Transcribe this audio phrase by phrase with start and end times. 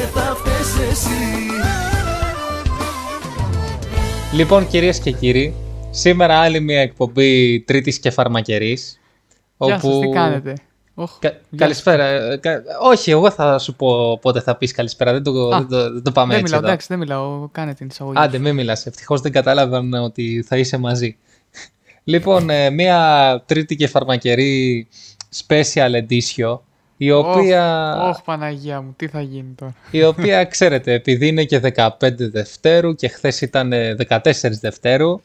[0.00, 1.08] και θα φταίς εσύ
[4.34, 5.54] Λοιπόν κυρίες και κύριοι,
[5.90, 9.00] σήμερα άλλη μια εκπομπή τρίτης και φαρμακερής.
[9.58, 10.54] Γεια σας, τι κάνετε;
[10.94, 12.04] Οχ, Κα- γεια καλησπέρα.
[12.04, 15.12] Ε, κα- Όχι, εγώ θα σου πω πότε θα πεις καλησπέρα.
[15.12, 16.66] Δεν το, Α, δεν το, δεν το πάμε Δεν έτσι μιλάω, εδώ.
[16.68, 17.48] εντάξει, δεν μιλάω.
[17.52, 18.18] Κάνε την εισαγωγή.
[18.18, 18.86] Άντε, μην μιλάς.
[18.86, 21.16] Ευτυχώς δεν κατάλαβαν ότι θα είσαι μαζί.
[22.04, 24.88] λοιπόν, ε, μια τρίτη και φαρμακερή
[25.46, 26.58] special edition,
[27.02, 29.74] η οποία, Ωχ, Παναγία μου, τι θα γίνει τώρα.
[29.90, 34.18] η οποία ξέρετε, επειδή είναι και 15 Δευτέρου και χθες ήταν ε, 14
[34.60, 35.20] Δευτέρου,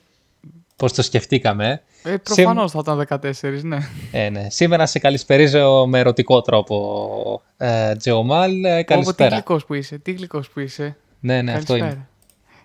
[0.76, 3.78] πώς το σκεφτήκαμε, Ε, προφανώς θα ήταν 14, ναι.
[4.12, 4.48] Ε, ναι.
[4.50, 8.64] Σήμερα σε καλησπερίζω με ερωτικό τρόπο, ε, Τζεωμάλ.
[8.64, 9.30] Ε, Όπω τι καλησπέρα.
[9.36, 10.96] γλυκός που είσαι, τι γλυκός που είσαι.
[11.20, 11.82] ναι, ναι, αυτό είναι.
[11.88, 12.10] Καλησπέρα.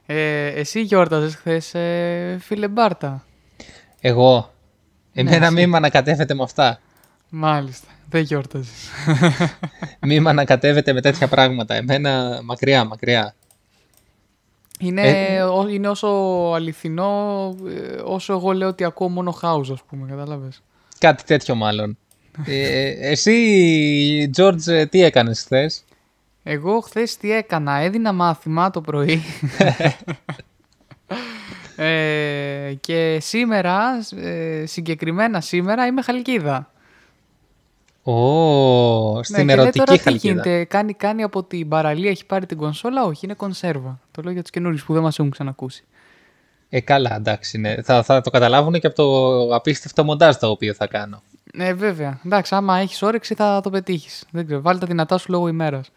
[0.07, 3.25] Ε, εσύ γιόρταζες χθες, ε, φίλε Μπάρτα.
[4.01, 4.51] Εγώ.
[5.13, 5.55] Εμένα Ναι, εσύ.
[5.55, 6.81] μη με ανακατεύετε με αυτά.
[7.29, 8.89] Μάλιστα, δεν γιόρταζες.
[10.01, 11.75] μη με ανακατεύετε με τέτοια πράγματα.
[11.75, 13.35] Εμένα μακριά, μακριά.
[14.79, 16.07] Είναι, Ε, ό- είναι όσο
[16.55, 20.63] αληθινό ε, όσο εγώ λέω ότι ακούω μόνο house, ας πούμε, κατάλαβες.
[20.99, 21.99] Κάτι τέτοιο μάλλον.
[22.47, 25.85] ε, εσύ, Τζόρτζ, ε, τι έκανες χθες;
[26.43, 29.23] Εγώ χθες τι έκανα, έδινα μάθημα το πρωί.
[31.77, 36.71] ε, και σήμερα, ε, συγκεκριμένα σήμερα, είμαι χαλκίδα.
[38.03, 40.33] Ω, στην ναι, και λέει ερωτική τώρα τι χαλκίδα.
[40.33, 44.01] γίνεται, κάνει, κάνει από την παραλία, έχει πάρει την κονσόλα, όχι, είναι κονσέρβα.
[44.11, 45.85] Το λέω για τους καινούριους που δεν μας έχουν ξανακούσει.
[46.69, 47.59] Ε, καλά, εντάξει.
[47.59, 47.83] Ναι.
[47.83, 51.23] Θα, θα το καταλάβουν και από το απίστευτο μοντάζ το οποίο θα κάνω.
[51.55, 52.21] Ναι, βέβαια.
[52.25, 54.25] Εντάξει, άμα έχεις όρεξη θα το πετύχεις.
[54.31, 55.91] Δεν ξέρω, βάλει τα δυνατά σου λόγω ημέρας.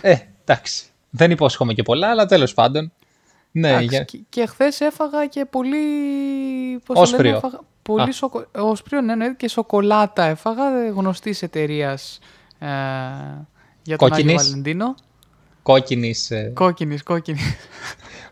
[0.00, 0.84] Ε, εντάξει.
[1.10, 2.92] Δεν υπόσχομαι και πολλά, αλλά τέλος πάντων.
[3.58, 4.04] Ναι, Εντάξει, για...
[4.04, 5.78] και, και χθες έφαγα και πολύ.
[6.84, 7.22] Πώς το Όσπριο.
[7.22, 8.12] λένε, έφαγα, πολύ Α.
[8.12, 8.46] σοκο...
[8.58, 10.62] Όσπριο, ναι, ναι, και σοκολάτα έφαγα
[10.94, 12.18] γνωστής εταιρείας
[12.58, 12.66] ε,
[13.82, 14.42] για τον Άγιο Κόκκινης.
[14.50, 14.94] Βαλεντίνο.
[15.62, 17.56] κόκκινης ε, Κόκκινης, κόκκινης.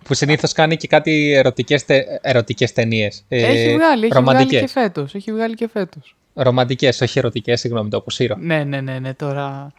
[0.04, 3.24] που συνήθως κάνει και κάτι ερωτικές, τε, ερωτικές ταινίες.
[3.28, 4.60] Ε, έχει βγάλει, έχει βγάλει ρομαντικές.
[4.60, 5.14] και φέτος.
[5.14, 6.16] Έχει βγάλει και φέτος.
[6.34, 8.36] Ρομαντικές, όχι ερωτικές, συγγνώμη, το αποσύρω.
[8.38, 9.72] Ναι, ναι, ναι, ναι, τώρα.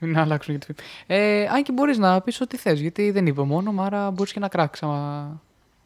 [0.14, 0.88] Να αλλάξουμε για τη φήμη.
[1.20, 4.40] Ε, αν και μπορείς να πεις ό,τι θες, γιατί δεν είπε μόνο, άρα μπορείς και
[4.40, 4.82] να κράξεις.
[4.82, 5.40] άμα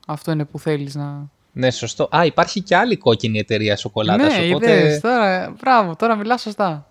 [0.06, 1.30] Αυτό είναι που θέλεις να.
[1.52, 2.08] Ναι, σωστό.
[2.16, 4.78] Α, υπάρχει και άλλη κόκκινη εταιρεία σοκολάτας, ναι, οπότε...
[4.78, 5.54] είδες, τώρα.
[5.60, 6.86] Μπράβο, τώρα μιλάς σωστά.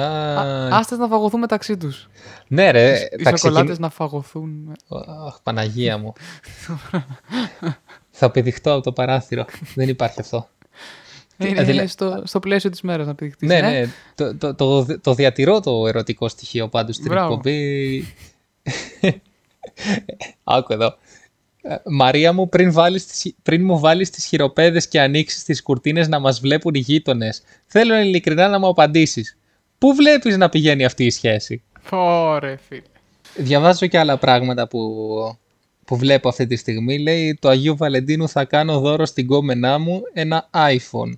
[0.00, 2.08] Α, Άστε να φαγωθούν μεταξύ τους.
[2.48, 3.80] ναι ρε, Οι θα σοκολάτες ξεκινήσω...
[3.80, 4.76] να φαγωθούν.
[5.26, 6.12] Αχ, Παναγία μου.
[8.10, 9.44] θα πηδηχτώ από το παράθυρο.
[9.74, 10.48] Δεν υπάρχει αυτό.
[11.38, 13.48] Είναι, δηλα- είναι στο, στο πλαίσιο της μέρας να πηδηχτείς.
[13.48, 13.60] ναι, ε.
[13.60, 17.32] ναι, το, το, το, το διατηρώ το ερωτικό στοιχείο πάντως στην Μπράβο.
[17.32, 18.04] εκπομπή.
[20.44, 20.96] Άκου εδώ.
[21.62, 26.08] Ε, Μαρία μου, πριν, βάλεις τις, πριν μου βάλεις τις χειροπέδες και ανοίξεις τις κουρτίνες
[26.08, 29.36] να μας βλέπουν οι γείτονες, θέλω ειλικρινά να μου απαντήσεις.
[29.78, 32.82] Πού βλέπεις να πηγαίνει αυτή η σχέση; Ωρε φίλε.
[33.36, 34.80] Διαβάζω και άλλα πράγματα που,
[35.84, 36.98] που βλέπω αυτή τη στιγμή.
[36.98, 41.12] Λέει το Αγίου Βαλεντίνου θα κάνω δώρο στην κόμενά μου ένα iPhone.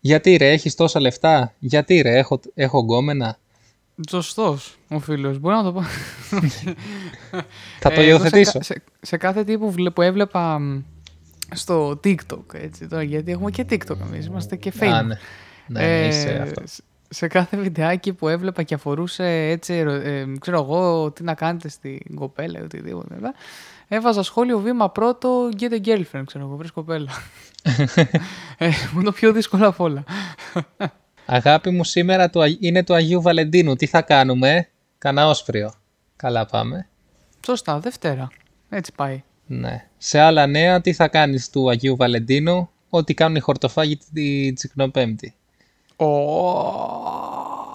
[0.00, 3.38] Γιατί ρε, έχεις τόσα λεφτά; Γιατί ρε, έχω, έχω γκόμενα;
[4.08, 5.38] Σωστός ο φίλος.
[5.38, 5.82] Μπορεί να το πω.
[7.80, 8.50] Θα το Ε, εγώ υιοθετήσω.
[8.50, 10.80] Σε, κα- σε, σε κάθε τι που, βλέ- που έβλεπα μ,
[11.54, 14.86] στο TikTok, έτσι, τώρα, γιατί έχουμε και TikTok εμείς, είμαστε και Facebook.
[14.86, 15.14] Α, ναι.
[15.66, 16.62] Ναι, Ε, είσαι αυτό.
[16.66, 21.34] σε- σε κάθε βιντεάκι που έβλεπα και αφορούσε έτσι, ερω- ε, ξέρω εγώ, τι να
[21.34, 23.14] κάνετε στην κοπέλα ή οτιδήποτε.
[23.14, 23.32] βέβαια,
[23.90, 27.10] Έβαζα σχόλιο βήμα πρώτο, get a girlfriend, ξέρω εγώ, βρες κοπέλα.
[28.58, 30.04] Ε, μου είναι το πιο δύσκολο απ' όλα.
[31.26, 33.74] Αγάπη μου, σήμερα το, Αγ- είναι το Αγίου Βαλεντίνου.
[33.74, 34.68] Τι θα κάνουμε.
[34.98, 35.72] Κανά όσπριο.
[36.16, 36.88] Καλά πάμε.
[37.46, 38.28] Σωστά, Δευτέρα.
[38.68, 39.22] Έτσι πάει.
[39.46, 39.86] Ναι.
[39.98, 45.34] Σε άλλα νέα, τι θα κάνεις του Αγίου Βαλεντίνου; Ό,τι κάνουν οι χορτοφάγοι την Τσικνοπέμπτη.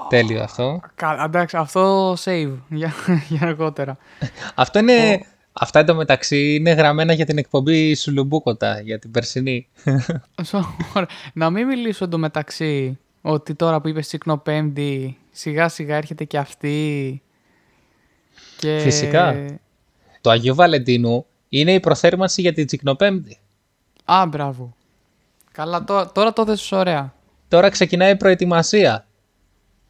[0.09, 0.79] Τέλειο αυτό.
[0.95, 2.93] Καλά, εντάξει, αυτό save για,
[3.29, 3.97] για αργότερα.
[4.55, 5.25] Αυτό είναι...
[5.53, 9.67] Αυτά εντωμεταξύ είναι γραμμένα για την εκπομπή Σουλουμπούκοτα, για την περσινή.
[10.44, 11.08] Σο- ωραία.
[11.34, 17.22] Να μην μιλήσω εντωμεταξύ ότι τώρα που είπες Τσικνό Πέμπτη, σιγά σιγά έρχεται και αυτή.
[18.58, 18.79] Και...
[18.82, 19.46] Φυσικά.
[20.22, 23.38] το Αγίου Βαλεντίνου είναι η προθέρμανση για την Τσικνοπέμπτη.
[24.06, 24.76] Α, μπράβο.
[25.52, 27.14] Καλά, τώρα, τώρα το έθεσες ωραία.
[27.47, 29.08] Τώρα ξεκινάει η προετοιμασία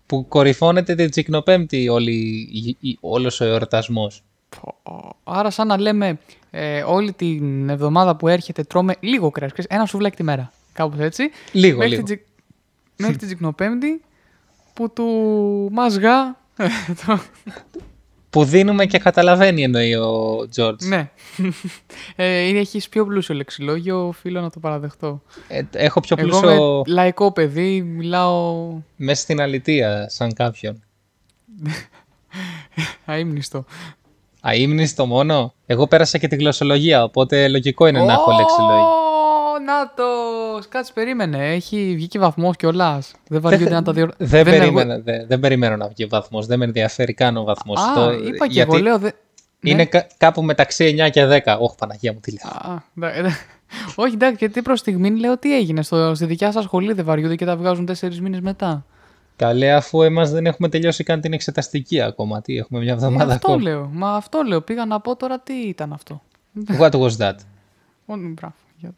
[0.06, 2.14] που κορυφώνεται την Τσικνοπέμπτη όλη,
[2.54, 4.24] η- η- όλος ο εορτασμός.
[4.62, 4.76] Πω.
[5.24, 6.20] Άρα σαν να λέμε
[6.52, 10.52] ε, όλη την εβδομάδα που έρχεται τρώμε λίγο κρέας, ξέρεις, ένα σουβλάκι τη μέρα.
[10.74, 11.30] Κάπως έτσι.
[11.52, 12.04] Λίγο, μέχρι λίγο.
[12.04, 12.28] Την, Τσικ-
[12.98, 14.02] μέχρι την Τσικνοπέμπτη
[14.74, 15.06] που του
[15.72, 16.38] μάζγα...
[17.06, 17.20] το-
[18.30, 20.86] Που δίνουμε και καταλαβαίνει εννοεί ο Τζόρτζ.
[20.88, 21.10] ναι.
[22.16, 25.22] ε, είναι, έχεις πιο πλούσιο λεξιλόγιο, οφείλω να το παραδεχτώ.
[25.48, 28.68] Ε, έχω πιο Εγώ πλούσιο είμαι λαϊκό παιδί, μιλάω...
[28.96, 30.84] μέσα στην αλητεία σαν κάποιον.
[33.06, 33.66] Αείμνηστο.
[34.46, 35.54] Αείμνηστο μόνο.
[35.66, 38.86] Εγώ πέρασα και τη γλωσσολογία, οπότε λογικό είναι να έχω λεξιλόγια.
[38.86, 40.68] Ω, Να τος!
[40.68, 41.52] Κάτσε, περίμενε.
[41.54, 43.12] Έχει βγει και βαθμός κιόλας.
[43.28, 44.10] Δεν βαριούνται να τα διορ...
[44.18, 46.46] Δεν, είναι περίμενα, δεν, δεν περιμένω να βγει βαθμός.
[46.46, 47.80] Δεν με ενδιαφέρει καν ο βαθμός.
[47.80, 48.98] Α, είπα και εγώ, λέω.
[48.98, 49.10] Δε...
[49.62, 49.86] Είναι Ναι.
[49.86, 51.58] κα- κάπου μεταξύ 9 και 10.
[51.60, 52.74] Όχι, Παναγία μου, τι λέω.
[52.76, 53.30] Α, ναι, ναι.
[53.96, 55.82] Όχι, εντάξει, γιατί προς στιγμή λέω τι έγινε.
[55.82, 58.86] Στο, στη δικιά σας σχολή δεν βαριούνται και τα βγάζουν τέσσερις μήνες μετά.
[59.36, 62.42] Καλέ, αφού εμάς δεν έχουμε τελειώσει καν την εξεταστική ακόμα.
[62.42, 63.64] Τι, έχουμε μια Ε, εβδομάδα αυτό ακόμα.
[63.70, 63.90] λέω.
[63.94, 64.62] Μα αυτό λέω.
[64.62, 66.22] Πήγα να πω τώρα τι ήταν αυτό.
[66.80, 67.36] What was that?
[68.06, 68.54] Ω, Μπράβο.
[68.78, 68.94] Για-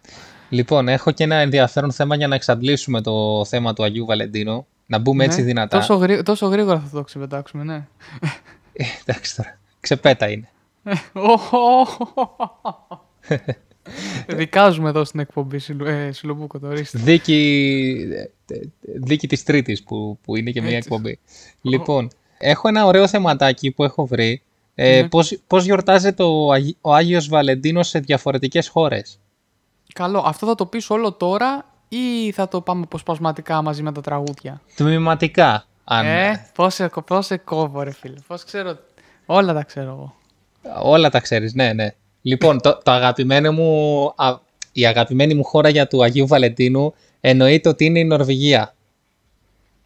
[0.50, 4.66] Λοιπόν, έχω και ένα ενδιαφέρον θέμα για να εξαντλήσουμε το θέμα του Αγίου Βαλεντίνου.
[4.86, 5.78] Να μπούμε έτσι Ναι, δυνατά.
[5.78, 7.88] Τόσο, γρή- τόσο γρήγορα θα το ξεπετάξουμε, ναι.
[8.74, 9.58] Ε, εντάξει τώρα.
[9.80, 10.50] Ξεπέτα είναι.
[14.28, 17.00] Δικάζουμε εδώ στην εκπομπή Σιλου- ε, Σιλομπούκο, το ορίστε.
[17.00, 17.98] Δίκη,
[18.48, 20.90] ε, δίκη της Τρίτης που, που είναι και μια Έτσι.
[20.92, 21.20] εκπομπή.
[21.62, 24.42] Λοιπόν, έχω ένα ωραίο θεματάκι που έχω βρει.
[24.76, 25.08] Ε, Ναι.
[25.08, 29.20] πώς, πώς γιορτάζεται ο, Αγί- ο Άγιος Βαλεντίνος σε διαφορετικές χώρες;
[29.94, 30.24] Καλό.
[30.26, 34.62] Αυτό θα το πεις όλο τώρα ή θα το πάμε αποσπασματικά μαζί με τα τραγούδια;
[34.76, 35.66] Τμηματικά.
[35.84, 38.16] Αν, Ε, πώς σε, πώς σε κόβω ρε φίλε.
[38.28, 38.78] Πώς ξέρω.
[39.26, 40.16] Όλα τα ξέρω εγώ.
[40.84, 41.90] Όλα τα ξέρεις, ναι, ναι.
[42.26, 44.38] Λοιπόν, το, το αγαπημένο μου, α,
[44.72, 48.76] η αγαπημένη μου χώρα για του Αγίου Βαλεντίνου εννοείται ότι είναι η Νορβηγία.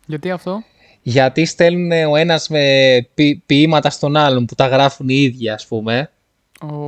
[0.05, 0.63] Γιατί αυτό;
[1.01, 5.67] Γιατί στέλνουν ο ένας με ποι- ποίηματα στον άλλον που τα γράφουν οι ίδιοι, ας
[5.67, 6.11] πούμε.
[6.61, 6.85] Ο...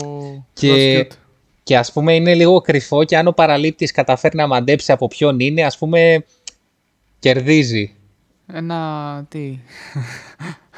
[0.54, 1.16] Και, that's cute.
[1.64, 5.40] και ας πούμε είναι λίγο κρυφό και αν ο παραλήπτης καταφέρει να μαντέψει από ποιον
[5.40, 6.26] είναι, ας πούμε
[7.20, 7.96] κερδίζει.
[8.54, 9.26] Ένα...
[9.30, 9.60] τι;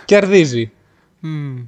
[0.05, 0.71] Κερδίζει.
[1.19, 1.65] Μμμ.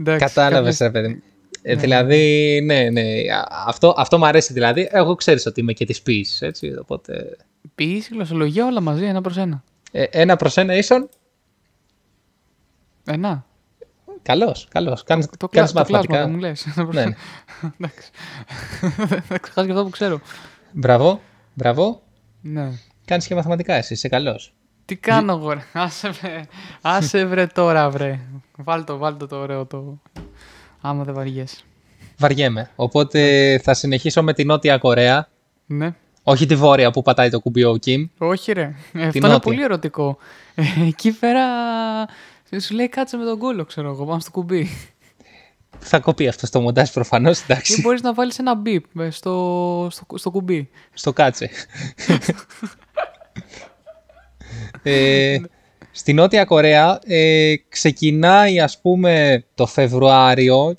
[0.00, 1.22] Εντάξει, Κατάλαβες κάποιες- ρε παιδί μου.
[1.62, 3.02] Ε, δηλαδή, ναι, ναι.
[3.32, 4.88] α- Αυτό, αυτό μου αρέσει δηλαδή.
[4.92, 7.36] Εγώ ξέρεις ότι είμαι και της ποιήσης, έτσι, οπότε...
[7.74, 9.64] Ποιήση, γλωσσολογία, όλα μαζί, ένα προς ένα.
[9.92, 11.08] Ε, ένα προς ένα ίσον,
[13.06, 13.46] Ένα.
[14.22, 15.02] καλός, καλός.
[15.02, 16.20] Κάνεις, Το, κάνεις κλάσμα, το κλάσμα μαθηματικά.
[16.20, 16.66] δεν μου λες.
[16.66, 17.16] Ένα προς Ναι, ένα.
[17.60, 17.70] ναι.
[17.80, 18.10] Εντάξει.
[19.28, 20.20] Θα ξεχάσεις και αυτό που ξέρω.
[20.72, 21.20] Μπράβο,
[21.54, 22.02] μπράβο.
[22.40, 22.70] Ναι.
[23.04, 24.54] Κάνεις και μαθηματικά εσύ, είσαι καλός.
[24.86, 26.40] Τι κάνω εγώ ρε; Άσε, βρε.
[26.80, 28.20] Άσε βρε τώρα βρε.
[28.56, 29.98] Βάλτο, βάλτο το ωραίο το.
[30.80, 31.56] Άμα δεν βαριέσαι.
[32.18, 32.70] Βαριέμαι.
[32.76, 35.28] Οπότε θα συνεχίσω με την Νότια Κορέα.
[35.66, 35.94] Ναι.
[36.22, 38.06] Όχι τη Βόρεια που πατάει το κουμπί ο Κιμ.
[38.18, 38.62] Όχι ρε.
[38.62, 39.28] Ε, Αυτό νότια.
[39.28, 40.18] είναι πολύ ερωτικό.
[40.54, 41.42] Ε, εκεί πέρα
[42.60, 44.68] σου λέει κάτσε με τον κόλλο ξέρω εγώ πάνω στο κουμπί.
[45.78, 47.80] Θα κοπεί αυτό στο μοντάζ προφανώς, Ή εντάξει.
[47.80, 50.68] μπορείς να βάλεις ένα μπιπ ε, στο, στο, στο κουμπί.
[50.92, 51.50] Στο κάτσε.
[54.82, 55.36] ε,
[55.90, 60.78] στη Νότια Κορέα ε, ξεκινάει ας πούμε το Φεβρουάριο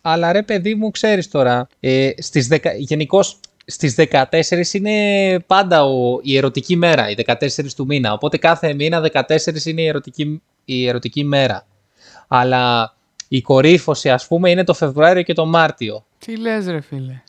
[0.00, 2.72] αλλά ρε παιδί μου ξέρεις τώρα ε, στις δεκα...
[2.72, 4.24] γενικώς στις 14
[4.72, 6.18] είναι πάντα ο...
[6.22, 7.34] η ερωτική μέρα, οι 14
[7.76, 11.66] του μήνα οπότε κάθε μήνα 14 είναι η ερωτική, η ερωτική μέρα
[12.28, 12.94] αλλά
[13.28, 17.22] η κορύφωση ας πούμε είναι το Φεβρουάριο και το Μάρτιο Τι λες ρε φίλε;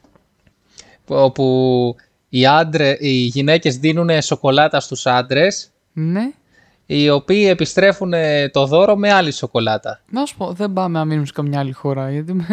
[1.07, 1.95] όπου
[2.29, 6.31] οι, άντρε, οι γυναίκες δίνουν σοκολάτα στους άντρες Ναι.
[6.85, 10.01] οι οποίοι επιστρέφουν ε, το δώρο με άλλη σοκολάτα.
[10.09, 12.11] Να σου πω, δεν πάμε να μείνουμε σε καμιά άλλη χώρα.
[12.11, 12.45] Γιατί με...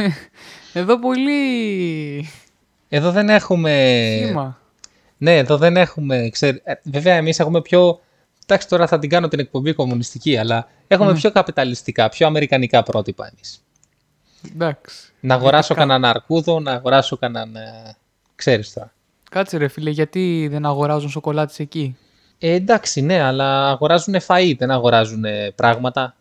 [0.73, 2.29] εδώ πολύ
[2.89, 3.73] Εδώ δεν έχουμε...
[4.27, 4.59] κύμα.
[5.19, 6.29] Ναι, εδώ δεν έχουμε...
[6.29, 6.55] Ξέρ...
[6.55, 8.01] ε, βέβαια εμείς έχουμε πιο...
[8.47, 13.31] Εντάξει τώρα θα την κάνω την εκπομπή κομμουνιστική, αλλά έχουμε πιο καπιταλιστικά, πιο αμερικανικά πρότυπα
[13.33, 13.65] εμείς.
[14.53, 15.13] Εντάξει.
[15.21, 17.57] Να αγοράσω κανέναν αρκούδο, να αγοράσω κανέναν...
[17.57, 17.97] ε,
[18.35, 18.93] Ξέρεις τώρα.
[19.31, 21.97] Κάτσε ρε φίλε, γιατί δεν αγοράζουν σοκολάτες εκεί;
[22.47, 25.25] Ε, εντάξει, ναι, αλλά αγοράζουν φαΐ, δεν αγοράζουν
[25.55, 26.17] πράγματα.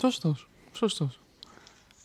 [0.00, 0.48] Σωστός.
[0.72, 1.20] Σωστός.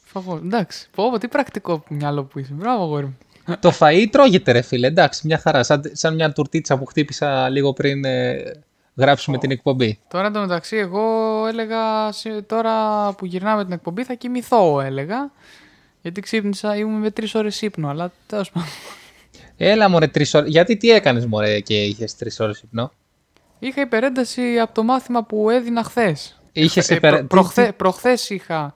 [0.04, 0.40] Φαγός.
[0.44, 0.88] Εντάξει.
[0.96, 2.54] Πω, πω, τι πρακτικό μυαλό που είσαι.
[2.54, 3.18] Μπράβο, αγόρι μου.
[3.60, 5.64] Το φαΐ τρώγεται ρε φίλε, εντάξει, μια χαρά.
[5.64, 8.42] Σαν, σαν μια τουρτίτσα που χτύπησα λίγο πριν ε,
[8.96, 10.00] γράψουμε την εκπομπή.
[10.08, 11.02] Τώρα εντωμεταξύ, εγώ
[11.48, 15.32] έλεγα σε- τώρα που γυρνάμε την εκπομπή θα κοιμηθώ, έλεγα.
[16.02, 18.70] Γιατί ξύπνησα, ήμουν με τρεις ώρες ύπνο, αλλά τέλος πάντων.
[19.58, 20.50] Έλα μωρέ τρεις ώρες.
[20.50, 22.92] Γιατί τι έκανες μωρέ και είχες τρεις ώρες ύπνο;
[23.68, 26.40] Είχα υπερένταση από το μάθημα που έδινα χθες.
[26.52, 27.10] Είχες Ε, υπερ...
[27.12, 28.74] προ- τι- προχθέ- τι- προχθές είχα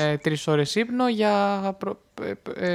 [0.00, 1.34] ε, τρεις ώρες ύπνο για...
[1.78, 2.32] Προ, ε,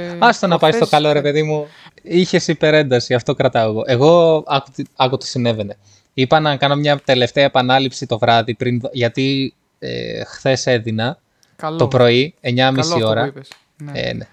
[0.08, 1.66] ε, Άστο να πάει στο προχθές- καλό ρε παιδί μου.
[2.02, 3.82] Είχες υπερένταση, αυτό κρατάω εγώ.
[3.86, 5.76] Εγώ άκου, τι- άκου τι συνέβαινε.
[6.14, 11.18] Είπα να κάνω μια τελευταία επανάληψη το βράδυ πριν, δω- γιατί ε, χθες έδινα
[11.56, 11.76] Καλό.
[11.76, 13.26] το πρωί, 9.30 Καλό αυτό που ώρα.
[13.26, 13.48] είπες.
[13.76, 13.92] Ναι.
[14.00, 14.26] Ε, ναι.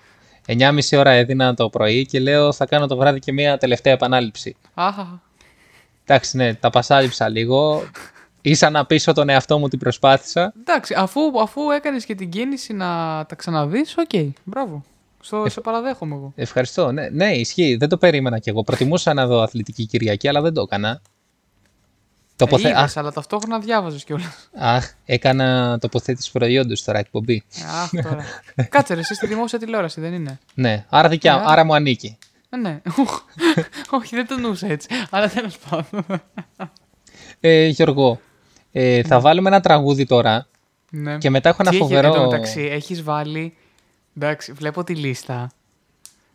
[0.47, 4.55] 9.30 ώρα έδινα το πρωί και λέω θα κάνω το βράδυ και μια τελευταία επανάληψη.
[4.73, 5.21] Αχα.
[6.05, 7.83] Εντάξει, ναι, τα πασάλιψα λίγο.
[8.41, 10.53] Ίσα να πείσω τον εαυτό μου την προσπάθησα.
[10.59, 12.87] Εντάξει, αφού, αφού έκανες και την κίνηση να
[13.27, 14.83] τα ξαναδείς, οκ, μπράβο.
[15.19, 16.33] Στο, σε παραδέχομαι εγώ.
[16.35, 16.91] Ευχαριστώ.
[16.91, 17.75] Ναι, ναι, ισχύει.
[17.75, 18.63] Δεν το περίμενα κι εγώ.
[18.63, 21.01] Προτιμούσα να δω αθλητική Κυριακή, αλλά δεν το έκανα.
[22.35, 22.67] Τοποθε...
[22.67, 24.49] Ε, είδες, Αχ, αλλά ταυτόχρονα διάβαζες κιόλας.
[24.57, 27.43] αχ, έκανα τοποθέτηση προϊόντος τώρα εκπομπή.
[27.83, 28.23] Αχ, τώρα.
[28.69, 32.17] Κάτσε ρε, εσύ στη δημόσια τηλεόραση δεν είναι; Ναι, άρα, δικιά, Ε, άρα μου ανήκει.
[32.53, 32.81] Ε, ναι.
[33.89, 34.87] Όχι, δεν το εννοούσα έτσι.
[35.09, 36.21] Αλλά τέλος πάντων.
[37.39, 38.19] Ε, Γιώργο,
[38.71, 40.47] ε, θα βάλουμε ένα τραγούδι τώρα
[40.89, 41.17] Ναι.
[41.17, 42.07] και μετά έχω ένα Τι έχει- φοβερό...
[42.07, 43.55] Εν τω μεταξύ, έχεις βάλει.
[44.17, 45.51] Εντάξει, βλέπω τη λίστα.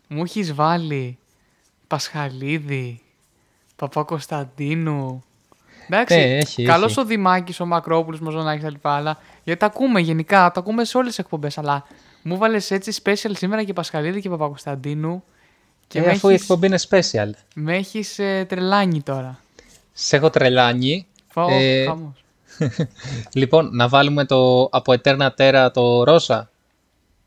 [0.08, 1.18] Μου έχεις βάλει
[1.86, 3.00] Πασχαλίδη,
[3.76, 5.24] Παπα-Κωνσταντίνου.
[5.88, 7.00] Εντάξει, Ναι, έχει, καλός έχει.
[7.00, 10.96] ο Δημάκης, ο Μακρόπουλος, Μαζονάκης τα λοιπά, αλλά γιατί τα ακούμε γενικά, τα ακούμε σε
[10.96, 11.84] όλες τις εκπομπές, αλλά
[12.22, 15.24] μου βάλες έτσι special σήμερα και Πασχαλίδη και Παπα-Κωνσταντίνου
[15.88, 17.30] και Ε, με, αφού η έχεις, εκπομπή είναι special.
[17.54, 19.38] με έχεις ε, τρελάνει τώρα.
[19.92, 21.06] Σε έχω τρελάνει.
[21.28, 22.24] Φάω, Ε, χαμός.
[23.32, 26.50] Λοιπόν, να βάλουμε το από Eterna Terra το Ρώσα.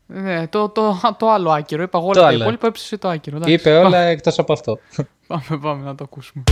[0.06, 1.82] Ναι, το, το, το άλλο άκυρο.
[1.82, 2.42] Είπα εγώ Το όλα τα άλλο.
[2.42, 3.36] υπόλοιπα, έψησε το άκυρο.
[3.36, 3.54] εντάξει.
[3.54, 4.78] Είπε όλα εκτός από αυτό.
[5.26, 6.44] Πάμε, πάμε να το ακούσουμε.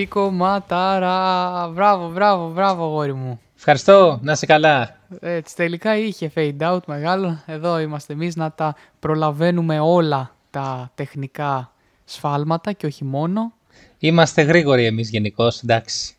[0.00, 1.68] Τι κομματάρα.
[1.68, 3.40] Μπράβο, μπράβο, μπράβο, γόρι μου.
[3.56, 4.96] Ευχαριστώ, να είσαι καλά.
[5.20, 7.42] Έτσι, τελικά είχε fade out μεγάλο.
[7.46, 11.72] Εδώ είμαστε εμείς να τα προλαβαίνουμε όλα τα τεχνικά
[12.04, 13.52] σφάλματα και όχι μόνο.
[13.98, 16.14] Είμαστε γρήγοροι εμείς γενικώς, εντάξει.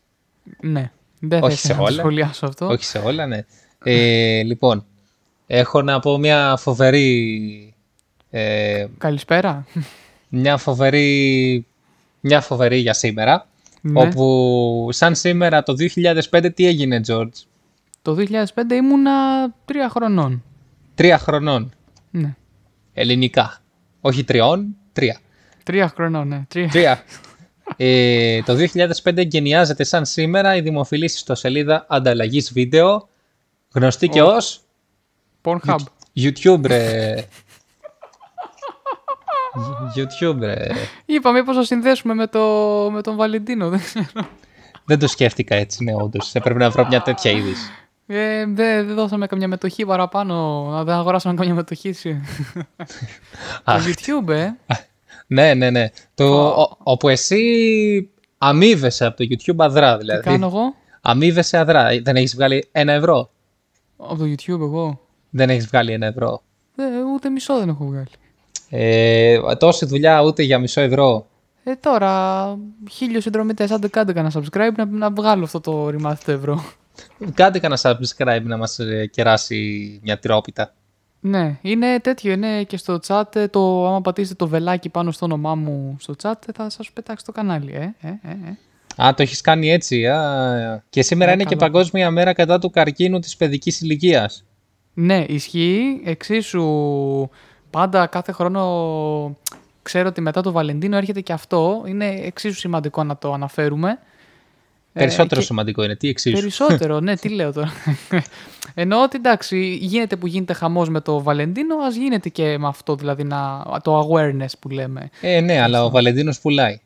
[0.60, 2.02] Ναι, δεν Όχι θα σε ήθελα να το όλα.
[2.02, 2.66] σχολιάσω αυτό.
[2.66, 3.44] Όχι σε όλα, ναι.
[3.84, 4.84] Ε, λοιπόν,
[5.46, 7.74] έχω να πω μια φοβερή...
[8.30, 9.66] Ε, Καλησπέρα.
[10.28, 11.66] μια φοβερή...
[12.20, 13.46] Μια φοβερή για σήμερα.
[13.84, 14.00] Ναι.
[14.00, 15.74] Όπου σαν σήμερα το
[16.30, 17.28] 2005 τι έγινε, George.
[18.02, 19.12] Το 2005 ήμουνα
[19.64, 20.42] τρία χρονών.
[20.94, 21.72] Τρία χρονών.
[22.10, 22.34] Ναι.
[22.92, 23.62] Ελληνικά.
[24.00, 25.20] Όχι τριών, τρία.
[25.62, 26.44] Τρία χρονών, ναι.
[26.48, 26.68] Τρία.
[26.68, 27.02] Τρία.
[27.76, 28.54] ε, το
[29.02, 33.08] 2005 εγκαινιάζεται σαν σήμερα η δημοφιλής ιστοσελίδα ανταλλαγής βίντεο,
[33.72, 34.60] γνωστή και ως
[35.42, 35.78] Pornhub.
[36.14, 37.14] YouTube, ρε.
[39.96, 40.66] YouTube, ρε.
[41.06, 42.40] Είπα μήπως θα συνδέσουμε με, το,
[42.92, 43.68] με τον Βαλεντίνο.
[43.68, 44.26] Δεν ξέρω.
[44.84, 46.34] Δεν το σκέφτηκα έτσι, ναι, όντως.
[46.34, 47.70] Έπρεπε να βρω μια τέτοια είδηση.
[48.06, 50.66] Ε, δεν δεν δώσαμε καμιά μετοχή παραπάνω.
[50.70, 51.92] Να δεν αγοράσαμε καμιά μετοχή.
[51.92, 52.20] σε-
[53.64, 54.48] Το Αχ, YouTube, ε.
[55.26, 55.88] ναι, ναι, ναι.
[56.14, 60.22] Το, ο- όπου εσύ αμείβεσαι από το YouTube αδρά, δηλαδή.
[60.22, 61.88] Τι κάνω εγώ; Αμείβεσαι αδρά.
[62.02, 63.30] Δεν έχεις βγάλει ένα ευρώ;
[63.96, 65.00] Από το YouTube εγώ.
[65.30, 66.42] Δεν έχεις βγάλει ένα ευρώ;
[66.76, 66.82] Ε,
[67.14, 68.06] ούτε μισό δεν έχω βγάλει.
[68.74, 71.26] Ε, τόση δουλειά ούτε για μισό ευρώ.
[71.64, 72.58] Ε, τώρα,
[72.90, 76.64] χίλιο συνδρομητές, άντε κάντε κανένα subscribe να, να βγάλω αυτό το ρημάδι το ευρώ.
[77.34, 80.74] Κάντε κανένα subscribe να μας ε, κεράσει μια τυρόπιτα.
[81.20, 85.24] Ναι, είναι τέτοιο, είναι και στο chat, ε, το, άμα πατήσετε το βελάκι πάνω στο
[85.24, 89.04] όνομά μου στο chat, ε, θα σας πετάξει το κανάλι, ε, ε, ε, ε.
[89.04, 90.06] Α, το έχεις κάνει έτσι.
[90.06, 90.84] Α.
[90.90, 91.70] Και σήμερα Ε, είναι και καλά.
[91.70, 94.44] Παγκόσμια Μέρα κατά του καρκίνου της παιδικής ηλικίας.
[94.94, 96.68] Ναι, ισχύει, εξίσου
[97.72, 99.36] πάντα κάθε χρόνο
[99.82, 103.98] ξέρω ότι μετά το Βαλεντίνο έρχεται και αυτό, είναι εξίσου σημαντικό να το αναφέρουμε.
[104.94, 105.96] Ε, Περισσότερο και- σημαντικό είναι.
[105.96, 107.72] Τι εξίσου; Περισσότερο, ναι, τι λέω τώρα.
[108.74, 112.94] Εννοώ ότι εντάξει, γίνεται που γίνεται χαμός με το Βαλεντίνο, ας γίνεται και με αυτό,
[112.94, 115.10] δηλαδή να, το awareness που λέμε.
[115.20, 116.80] Ε, ναι, αλλά ο Βαλεντίνος πουλάει.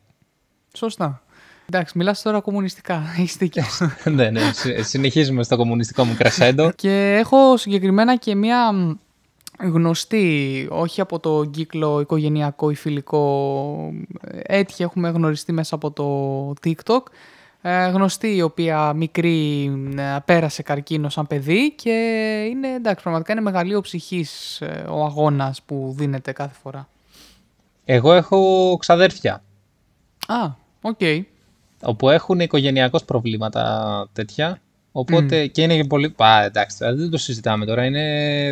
[0.73, 1.21] Σωστά.
[1.69, 3.63] Εντάξει, μιλάς τώρα κομμουνιστικά, έχεις δίκιο.
[4.15, 4.51] ναι, ναι.
[4.53, 6.71] συ- Συνεχίζουμε στο κομμουνιστικό μου κρασέντο.
[6.75, 8.91] και έχω συγκεκριμένα και μία μ,
[9.59, 16.53] γνωστή, όχι από το κύκλο οικογενειακό ή φιλικό, ε, έτυχε, έχουμε γνωριστεί μέσα από το
[16.63, 17.01] TikTok,
[17.61, 19.63] ε, γνωστή η οποία μικρή
[19.97, 21.91] ε, πέρασε καρκίνο σαν παιδί και
[22.51, 26.87] είναι εντάξει πραγματικά είναι μεγαλείο ψυχής ε, ο αγώνας που δίνεται κάθε φορά.
[27.85, 29.43] Εγώ έχω ξαδέρφια,
[30.27, 30.49] Α,
[30.81, 30.99] οκ.
[31.83, 34.61] όπου έχουν οικογενειακώς προβλήματα τέτοια.
[34.99, 36.13] Οπότε και είναι και πολύ.
[36.17, 37.85] Α, εντάξει, δηλαδή δεν το συζητάμε τώρα.
[37.85, 38.03] Είναι...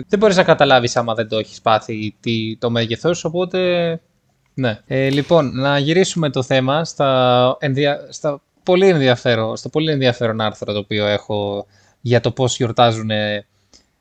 [0.08, 3.24] Δεν μπορείς να καταλάβεις άμα δεν το έχεις πάθει τι, το μέγεθος.
[3.24, 3.60] Οπότε.
[4.54, 4.80] Ναι.
[4.88, 8.08] Ε, λοιπόν, να γυρίσουμε το θέμα στα, ενδια...
[8.10, 11.66] στα πολύ ενδιαφέρον, στο πολύ ενδιαφέρον άρθρο το οποίο έχω
[12.02, 13.46] για το πώς γιορτάζουν ε,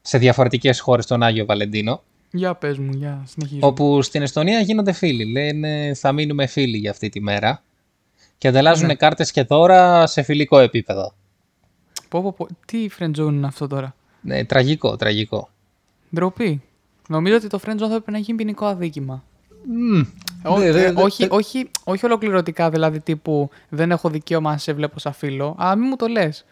[0.01, 2.03] σε διαφορετικές χώρες τον Άγιο Βαλεντίνο.
[2.31, 3.61] Για πες μου, για συνεχίζω.
[3.63, 5.25] Όπου στην Εστονία γίνονται φίλοι.
[5.33, 7.63] Λένε θα μείνουμε φίλοι για αυτή τη μέρα.
[8.39, 8.95] Και ανταλλάζουν Ναι.
[8.95, 11.15] κάρτες και τώρα σε φιλικό επίπεδο.
[12.15, 12.47] Πω, πω, πω.
[12.67, 15.49] Τι friend zone είναι αυτό τώρα; Ναι, τραγικό, τραγικό.
[16.15, 16.63] Ντροπή.
[17.09, 19.25] Νομίζω ότι το friend zone θα έπρεπε να γίνει ποινικό αδίκημα.
[19.67, 20.01] Μμ.
[20.45, 24.51] Ό, Δε- ε, δε- δε- όχι, δε- όχι, όχι ολοκληρωτικά, δηλαδή τύπου δεν έχω δικαίωμα
[24.51, 25.57] να σε βλέπω σαν φίλο.
[25.63, 26.45] Α, μην μου το λες.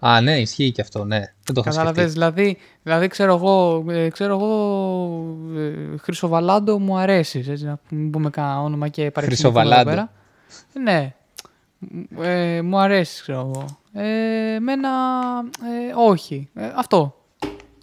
[0.00, 1.18] Α, ναι, ισχύει και αυτό, ναι.
[1.18, 1.94] Δεν το είχα Κατάλαβες.
[2.10, 2.12] σκεφτεί.
[2.12, 4.50] Δηλαδή, δηλαδή, ξέρω εγώ, ε, ξέρω εγώ
[5.58, 7.48] ε, Χρυσοβαλάντο μου αρέσεις.
[7.48, 9.90] Έτσι, να μην πούμε κανένα όνομα και παρεξηγηθούμε εδώ Χρυσοβαλάντο.
[9.90, 10.12] πέρα.
[10.82, 11.14] Ναι.
[12.20, 13.66] Ε, μου αρέσεις, ξέρω εγώ.
[13.96, 14.90] Ε, εμένα,
[15.88, 16.48] ε, όχι.
[16.54, 17.18] Ε, αυτό.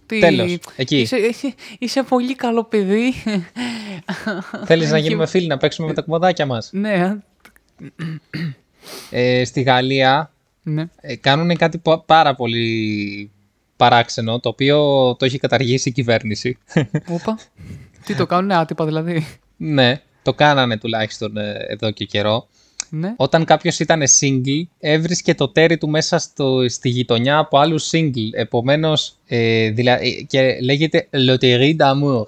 [0.06, 1.00] Τι- Τέλος, εκεί.
[1.00, 3.12] Είσαι, είσαι, είσαι πολύ καλό παιδί.
[4.64, 7.16] Θέλεις να γίνουμε φίλοι, να παίξουμε με τα κουμαδάκια μας; ναι,
[9.10, 10.84] Ε, στη Γαλλία ναι.
[11.00, 13.30] ε, κάνουν κάτι πα- πάρα πολύ
[13.76, 14.78] παράξενο, το οποίο
[15.18, 16.58] το έχει καταργήσει η κυβέρνηση.
[17.08, 17.38] Όπα.
[18.06, 22.48] Τι το κάνουν άτυπα δηλαδή; ναι, το κάνανε τουλάχιστον ε, εδώ και καιρό.
[22.94, 23.14] Ναι.
[23.16, 28.32] Όταν κάποιος ήταν single, έβρισκε το τέρι του μέσα στο, στη γειτονιά από άλλους single.
[28.32, 32.24] Επομένως, ε, δηλα- ε, και λέγεται loterie d'amour.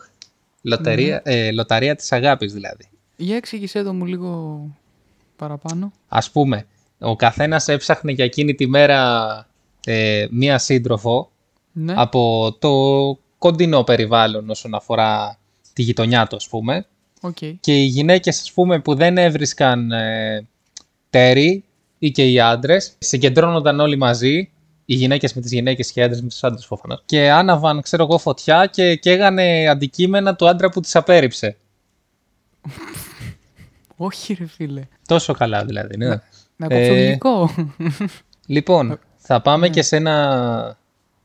[0.62, 2.88] Λοταρία, ε, λοταρία της αγάπης δηλαδή.
[3.16, 4.61] Για εξήγησέ το μου λίγο
[5.37, 5.92] παραπάνω.
[6.09, 6.66] Ας πούμε,
[6.98, 9.46] ο καθένας έψαχνε για εκείνη τη μέρα
[9.85, 11.31] ε, μία σύντροφο
[11.72, 11.94] Ναι.
[11.96, 12.70] από το
[13.38, 15.38] κοντινό περιβάλλον όσον αφορά
[15.72, 16.87] τη γειτονιά του, ας πούμε.
[17.20, 17.37] Οκ.
[17.61, 20.46] Και οι γυναίκες, ας πούμε, που δεν έβρισκαν ε,
[21.14, 21.64] ταίρι
[21.98, 24.50] ή και οι άντρες, συγκεντρώνονταν όλοι μαζί,
[24.85, 28.03] οι γυναίκες με τις γυναίκες και οι άντρες με τους άντρες προφανώς, και άναβαν, ξέρω
[28.03, 31.57] εγώ, φωτιά και καίγανε αντικείμενα του άντρα που τις απέρριψε.
[33.96, 34.83] Όχι ρε φίλε.
[35.07, 36.09] Τόσο καλά δηλαδή, ναι.
[36.57, 37.50] Να κόψω Ε, γλυκό.
[38.46, 40.79] Λοιπόν, θα πάμε και σε ένα,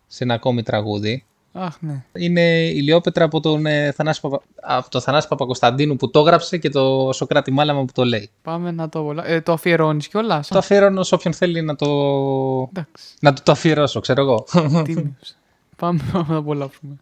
[0.08, 1.26] σε ένα ακόμη τραγούδι.
[1.52, 2.04] Αχ ναι.
[2.14, 4.42] Είναι η Λιόπετρα από τον, ε, Θανάση, Παπα...
[4.62, 8.30] από τον Θανάση Παπακοσταντίνου που το έγραψε και το Σοκράτη Μάλαμα που το λέει.
[8.42, 9.28] Πάμε να το απολα...
[9.28, 10.48] ε, Το αφιερώνεις κιόλας.
[10.48, 11.86] Το αφιερώνω σε όποιον θέλει να το,
[12.70, 13.06] Εντάξει.
[13.22, 14.44] να του το αφιερώσω, ξέρω εγώ.
[14.84, 15.36] Τίμιος.
[15.76, 16.96] πάμε, πάμε να απολαύσουμε.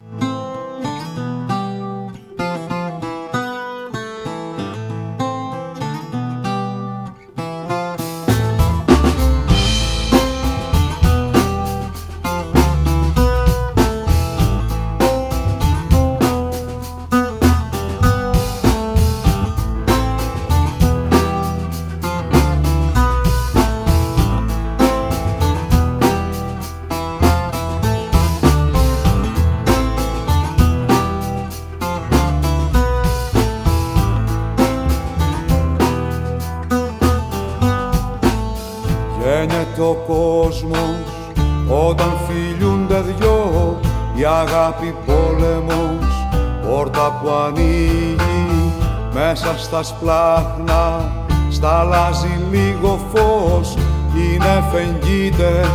[49.77, 51.11] Στα σπλάχνα
[51.49, 53.75] σταλάζει λίγο φως
[54.15, 55.69] είναι φεγγίτες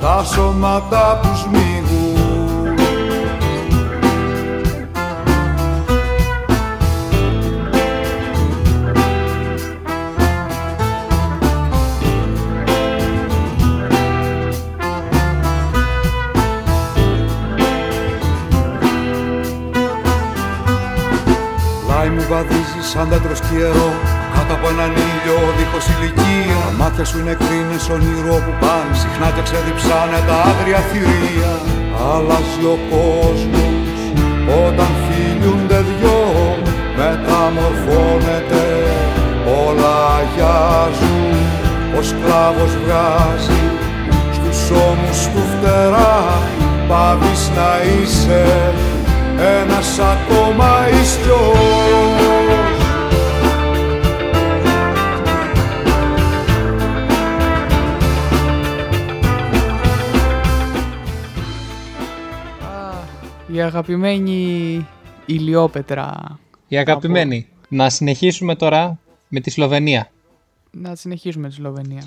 [0.00, 1.20] τα σώματα
[22.72, 23.90] μου βαδίζει σαν δέντρο σκιερό
[24.34, 26.60] Κάτω από έναν ήλιο δίχως ηλικία.
[26.64, 28.94] Τα μάτια σου είναι κρίνες όνειρο που πάνε.
[29.02, 31.52] Συχνά και ξεδιψάνε τα άγρια θηρία.
[32.10, 33.96] Αλλάζει ο κόσμος
[34.64, 36.20] όταν φίλιουνται δυο.
[36.98, 38.64] Μεταμορφώνεται
[39.64, 41.36] όλα αγιάζουν.
[41.98, 43.62] Ο σκλάβος βγάζει
[44.36, 46.16] στους ώμους του φτερά.
[46.88, 48.44] Πάβεις να είσαι
[49.60, 52.41] ένας ακόμα ιστιός
[63.52, 64.86] Η αγαπημένη
[65.26, 66.38] ηλιόπετρα.
[66.68, 67.48] Η αγαπημένη.
[67.68, 70.10] Να συνεχίσουμε τώρα με τη Σλοβενία.
[70.70, 72.02] Να συνεχίσουμε τη Σλοβενία.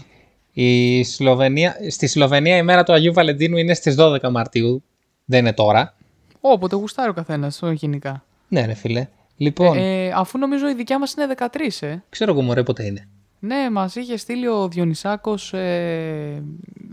[0.51, 4.84] Η Σλοβενία, στη Σλοβενία η μέρα του Αγίου Βαλεντίνου είναι στις 12 Μαρτίου.
[5.25, 5.93] Δεν είναι τώρα.
[6.41, 8.23] Όποτε γουστάρει ο καθένας, γενικά.
[8.47, 9.08] Ναι, ρε φίλε.
[9.38, 11.95] Λοιπόν, Ε, αφού νομίζω η δικιά μας είναι 13, ε.
[12.10, 13.08] ξέρω εγώ μωρέ πότε είναι.
[13.39, 16.43] Ναι, μας είχε στείλει ο Διονυσάκος, ε,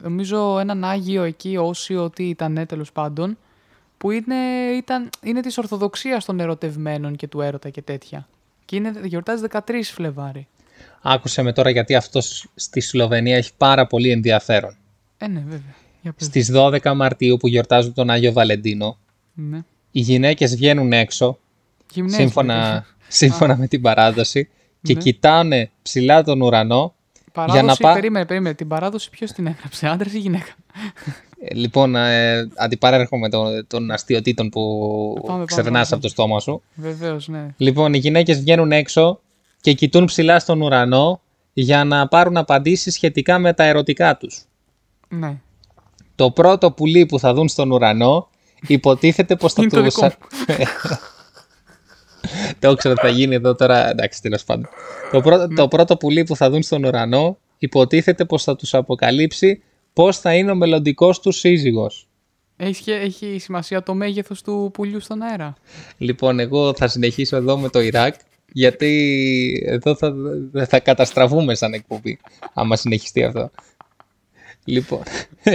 [0.02, 3.38] νομίζω έναν Άγιο εκεί, όσιο τι ήταν τέλος πάντων,
[4.02, 4.34] που είναι,
[4.76, 8.28] ήταν, είναι της Ορθοδοξίας των ερωτευμένων και του έρωτα και τέτοια.
[8.64, 10.46] Και είναι, γιορτάζει 13 Φλεβάρι.
[11.02, 14.76] Άκουσε με τώρα γιατί αυτός στη Σλοβενία έχει πάρα πολύ ενδιαφέρον.
[15.18, 15.74] Ε, ναι, βέβαια.
[16.02, 16.26] Για πες.
[16.26, 18.98] Στις 12 Μαρτίου που γιορτάζουν τον Άγιο Βαλεντίνο,
[19.34, 19.58] Ναι.
[19.90, 21.38] οι γυναίκες βγαίνουν έξω,
[21.92, 22.86] Γυμνές, σύμφωνα, βέβαια.
[23.08, 24.48] σύμφωνα με την παράδοση,
[24.82, 25.00] και Ναι.
[25.00, 26.94] κοιτάνε ψηλά τον ουρανό.
[27.32, 28.54] Παράδοση, να πά- περίμενε, περίμενε.
[28.54, 30.52] Την παράδοση ποιος την έγραψε, άντρα ή γυναίκα;
[31.44, 35.86] Ε, Λοιπόν, ε, αντιπαρέρχομαι των, των αστείωτήτων που πάμε, ξερνάς πάμε.
[35.90, 36.62] από το στόμα σου.
[36.74, 37.46] Βεβαίως, ναι.
[37.56, 39.20] Λοιπόν, οι γυναίκες βγαίνουν έξω
[39.60, 41.20] και κοιτούν ψηλά στον ουρανό
[41.52, 44.42] για να πάρουν απαντήσεις σχετικά με τα ερωτικά τους.
[45.08, 45.36] ναι.
[46.14, 48.28] Το πρώτο πουλί που θα δουν στον ουρανό
[48.66, 49.94] υποτίθεται πως θα Είναι το τους...
[49.94, 50.10] δικό
[52.58, 54.68] το ήξερα ότι θα γίνει εδώ τώρα, εντάξει τέλος πάντων.
[55.12, 59.62] Το πρώτο, το πρώτο πουλί που θα δουν στον ουρανό υποτίθεται πως θα τους αποκαλύψει
[59.92, 62.06] πώς θα είναι ο μελλοντικός του σύζυγος.
[62.56, 65.54] Έχει, σχέ- έχει σημασία το μέγεθος του πουλιού στον αέρα.
[65.98, 68.14] Λοιπόν, εγώ θα συνεχίσω εδώ με το Ιράκ,
[68.52, 70.14] γιατί εδώ θα,
[70.66, 72.18] θα καταστραφούμε σαν εκπομπή,
[72.54, 73.50] άμα συνεχιστεί αυτό.
[74.64, 75.02] Λοιπόν,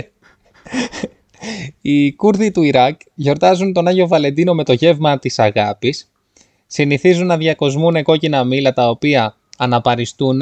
[1.81, 6.11] οι Κούρδοι του Ιράκ γιορτάζουν τον Άγιο Βαλεντίνο με το γεύμα της αγάπης.
[6.67, 10.41] Συνηθίζουν να διακοσμούν κόκκινα μήλα τα οποία αναπαριστούν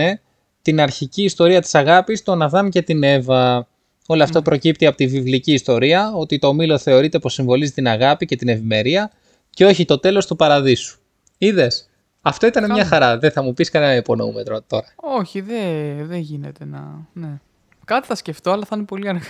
[0.61, 3.67] την αρχική ιστορία της αγάπης, τον Αδάμ και την Εύα.
[4.07, 8.25] Όλο αυτό προκύπτει από τη βιβλική ιστορία, ότι το μήλο θεωρείται πως συμβολίζει την αγάπη
[8.25, 9.11] και την ευημερία
[9.49, 10.99] και όχι το τέλος του παραδείσου.
[11.37, 11.89] Είδες,
[12.21, 14.87] αυτό ήταν μια χαρά, δεν θα μου πεις κανένα υπονοούμετρο τώρα.
[14.95, 17.07] Όχι, δεν δεν γίνεται να.
[17.13, 17.39] Ναι.
[17.85, 19.21] Κάτι θα σκεφτώ, αλλά θα είναι πολύ αργά.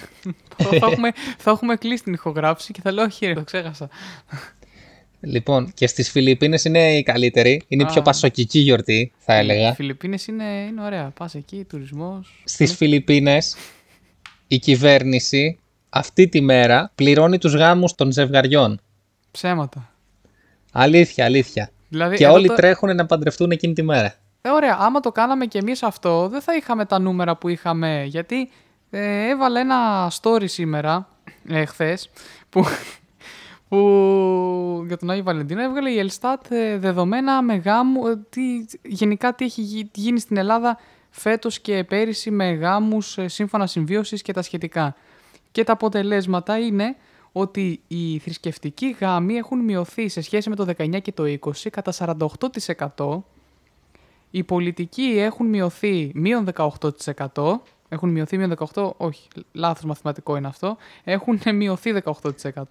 [0.57, 3.89] θα, θα έχουμε, θα έχουμε κλείσει την ηχογράφηση και θα λέω: Όχι, ρε, το ξέχασα.
[5.19, 8.03] Λοιπόν, και στις Φιλιππίνες είναι η καλύτερη, είναι η πιο Α.
[8.03, 9.73] πασοκική γιορτή, θα Οι έλεγα.
[9.73, 11.11] Φιλιππίνες είναι, είναι ωραία.
[11.17, 12.41] Πας εκεί, τουρισμός.
[12.43, 13.55] Στις Φιλιππίνες
[14.47, 18.79] η κυβέρνηση αυτή τη μέρα πληρώνει τους γάμους των ζευγαριών.
[19.31, 19.89] Ψέματα.
[20.71, 21.69] Αλήθεια, αλήθεια.
[21.89, 24.13] Δηλαδή, Και εδώ όλοι το- τρέχουν να παντρευτούν εκείνη τη μέρα.
[24.41, 28.03] Ε, ωραία, άμα το κάναμε κι εμείς αυτό, δεν θα είχαμε τα νούμερα που είχαμε.
[28.07, 28.49] Γιατί
[28.89, 31.07] ε, έβαλε ένα story σήμερα,
[31.47, 32.09] ε, χθες,
[32.49, 32.63] που,
[33.69, 33.77] που
[34.87, 38.41] για τον Άγιο Βαλεντίνο έβγαλε η Ελστάτ ε, δεδομένα με γάμου, ε, τι,
[38.81, 40.77] γενικά τι έχει γι- γίνει στην Ελλάδα
[41.17, 44.95] φέτος και πέρυσι με γάμους ε, σύμφωνα συμβίωσης και τα σχετικά.
[45.51, 46.95] Και τα αποτελέσματα είναι
[47.31, 52.17] ότι οι θρησκευτικοί γάμοι έχουν μειωθεί σε σχέση με το 19 και το 20 κατά
[52.97, 53.19] 48%,
[54.31, 57.59] οι πολιτικοί έχουν μειωθεί μείον 18%.
[57.89, 60.77] Έχουν μειωθεί μείον 18%, όχι, λάθος μαθηματικό είναι αυτό.
[61.03, 62.61] Έχουν μειωθεί 18%.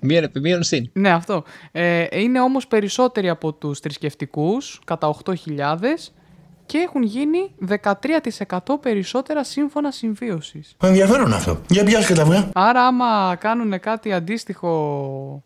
[0.00, 0.90] Μείον επί μείον συν.
[0.92, 1.44] Ναι, αυτό.
[1.72, 5.34] Ε, είναι όμως περισσότεροι από τους θρησκευτικούς, κατά 8.000
[6.70, 10.76] και έχουν γίνει 13% περισσότερα σύμφωνα συμβίωσης.
[10.82, 11.60] Ενδιαφέρον αυτό.
[11.68, 15.42] Για πιάske τα αυγά; Άρα άμα κάνουν κάτι αντίστοιχο,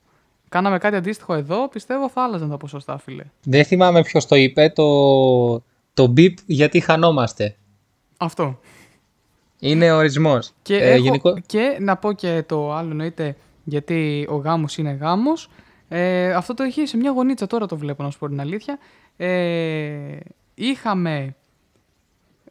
[0.48, 3.24] κάναμε κάτι αντίστοιχο εδώ, πιστεύω θα άλλαζαν τα ποσοστά, φίλε.
[3.44, 4.84] Δεν θυμάμαι ποιος το είπε, το,
[5.94, 7.56] το beep γιατί χανόμαστε.
[8.16, 8.58] Αυτό.
[9.58, 10.50] Είναι ορισμός.
[10.62, 14.90] Και, Ε, έχω, γενικό- και να πω και το άλλο εννοείται γιατί ο γάμος είναι
[15.00, 15.48] γάμος.
[15.88, 18.78] Ε, αυτό το έχει σε μια γωνίτσα τώρα το βλέπω να σου πω την αλήθεια.
[19.16, 20.16] Ε,
[20.55, 21.37] είχαμε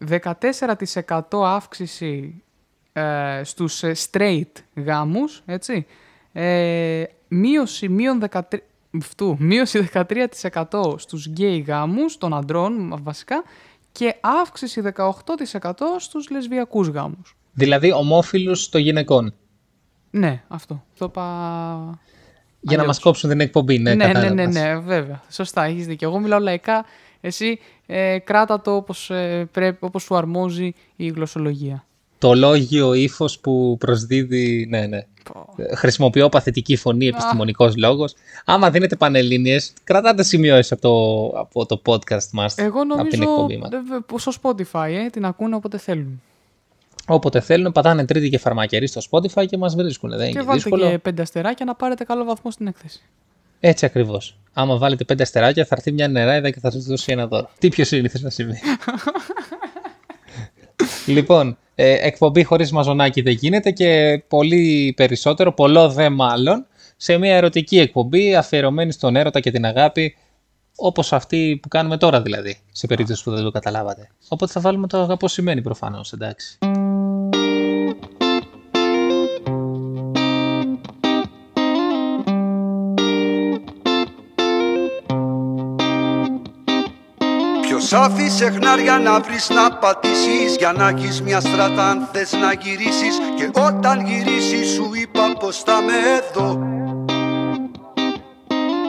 [0.10, 2.44] 14% αύξηση
[2.94, 5.86] ε, στους ε, straight γάμους, έτσι.
[6.34, 8.39] Ε, μείωση, μείον 13,
[9.02, 13.44] αυτού, μείωση 13% στους gay γάμους των αντρών βασικά
[13.92, 15.12] και αύξηση 18%
[15.98, 17.38] στους λεσβιακούς γάμους.
[17.54, 19.34] Δηλαδή ομόφυλους των γυναικών.
[20.12, 20.84] Ναι, αυτό.
[20.98, 21.22] Το είπα...
[22.60, 22.86] Για να Αλλιώς.
[22.86, 24.34] μας κόψουν την εκπομπή, ναι, ναι, ναι, κατάλαβα.
[24.34, 25.22] ναι, ναι, βέβαια.
[25.30, 26.10] Σωστά, έχεις δίκιο.
[26.10, 26.86] Εγώ μιλάω λαϊκά,
[27.25, 31.86] εσύ ε, κράτα το όπως, ε, πρέπει, όπως σου αρμόζει η γλωσσολογία.
[32.17, 34.65] Το λόγιο ύφος που προσδίδει.
[34.69, 34.97] Ναι, ναι.
[35.57, 38.13] Ε, Χρησιμοποιώ παθητική φωνή, επιστημονικός λόγος.
[38.45, 42.57] Άμα δίνετε πανελλήνιες, κρατάτε σημειώσεις από το, από το podcast μας.
[42.57, 43.69] Εγώ από την νομίζω εκπομπή μας.
[43.71, 46.21] ε, βε- στο Spotify ε, την ακούνε όποτε θέλουν.
[47.07, 50.09] Όποτε θέλουν, πατάνε τρίτη και φαρμακερή στο Spotify και μας βρίσκουν.
[50.09, 50.89] Δεν Και είναι βάλτε δύσκολο.
[50.89, 53.01] και πέντε αστεράκια να πάρετε καλό βαθμό στην έκθεση.
[53.65, 54.38] Έτσι ακριβώς.
[54.54, 57.49] Άμα βάλετε πέντε αστεράκια, θα έρθει μια νεράιδα και θα σας δώσει ένα δώρο.
[57.60, 58.60] Τι πιο συνήθω να συμβεί.
[61.15, 66.65] λοιπόν, ε, εκπομπή χωρίς μαζονάκι δεν γίνεται και πολύ περισσότερο, πολλό δε μάλλον,
[66.97, 70.15] σε μια ερωτική εκπομπή αφιερωμένη στον έρωτα και την αγάπη,
[70.76, 74.10] όπως αυτή που κάνουμε τώρα δηλαδή, σε περίπτωση που δεν το καταλάβατε.
[74.28, 76.58] Οπότε θα βάλουμε το αγαπώ σημαίνει προφανώς, εντάξει.
[87.93, 92.53] Ποιος άφησε χνάρια να βρεις να πατήσεις Για να έχεις μια στράτα αν θες να
[92.53, 93.19] γυρίσεις.
[93.36, 96.60] Και όταν γυρίσεις σου είπα πως θα με εδώ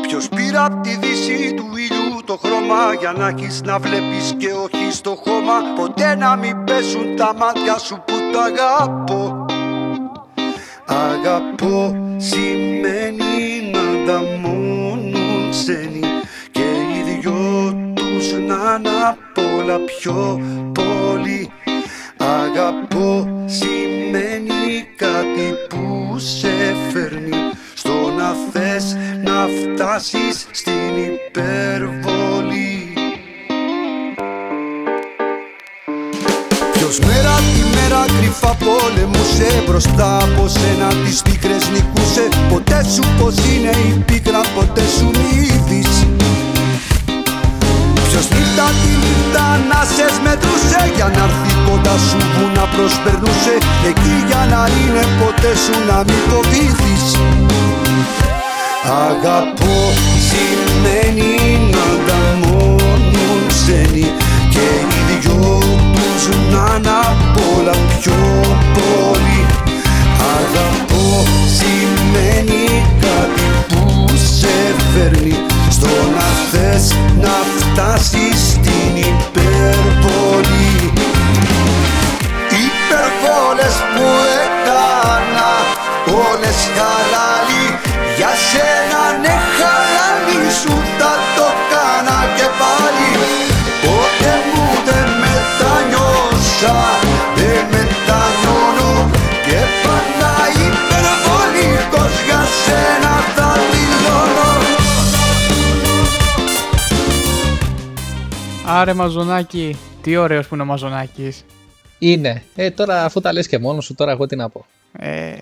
[0.00, 4.52] Ποιος πήρε απ' τη δύση του ήλιου το χρώμα Για να έχεις να βλέπεις και
[4.52, 5.54] όχι στο χώμα.
[5.76, 9.46] Ποτέ να μην πέσουν τα μάτια σου που τα αγαπώ.
[10.86, 16.03] Αγαπώ σημαίνει να ανταμώνουν ξένοι Και οι δυο
[18.54, 20.40] τους να είναι απ' όλα πιο
[20.72, 21.50] πολύ.
[22.16, 27.36] Αγαπώ σημαίνει κάτι που σε φέρνει
[27.74, 32.92] Στο να θες να φτάσεις στην υπερβολή.
[36.72, 42.28] Ποιος μέρα τη μέρα κρυφά πολεμούσε Μπροστά από σένα τις πίκρες νικούσε.
[42.48, 45.93] Ποτέ σου πως είναι η πίκρα, ποτέ σου είδηση
[48.14, 53.54] Ποιος νύχτα τη νύχτα να σες μετρούσε Για να έρθει κοντά σου που να προσπερνούσε.
[53.90, 57.04] Εκεί για να είναι ποτέ σου να μην φοβήθεις
[59.08, 59.76] Αγαπώ
[60.28, 61.32] σημαίνει
[61.74, 64.06] να ανταμώνουν ξένοι
[64.54, 65.58] Και οι δυο
[65.94, 66.22] τους
[66.52, 68.20] να είναι απ' όλα πιο
[68.76, 69.40] πολύ.
[70.36, 71.04] Αγαπώ
[71.56, 72.64] σημαίνει
[73.04, 74.54] κάτι που σε
[74.92, 80.92] φέρνει Στο να θες να φτάσεις στην υπερβολή.
[82.68, 84.06] Υπερβόλες που
[84.44, 85.52] έκανα
[86.26, 87.66] όλες χαλάλι
[88.16, 88.93] Για σένα
[108.76, 111.44] Άρε Μαζονάκη, τι ωραίος που είναι ο Μαζονάκης.
[111.98, 112.42] Είναι.
[112.54, 114.66] Ε, τώρα αφού τα λες και μόνος σου, τώρα εγώ τι να πω.
[114.92, 115.36] Ε,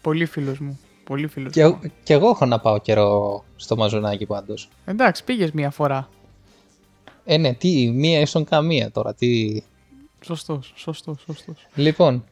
[0.00, 0.80] πολύ φίλος μου.
[1.04, 1.80] Πολύ φίλος Και, μου.
[2.02, 4.68] και εγώ έχω να πάω καιρό στο μαζονάκι πάντως.
[4.84, 6.08] Εντάξει, πήγες μία φορά.
[7.24, 9.14] Ε, ναι, τι, μία ίσον καμία τώρα.
[9.14, 9.62] Τι...
[10.24, 11.66] Σωστός, σωστός, σωστός.
[11.74, 12.24] Λοιπόν,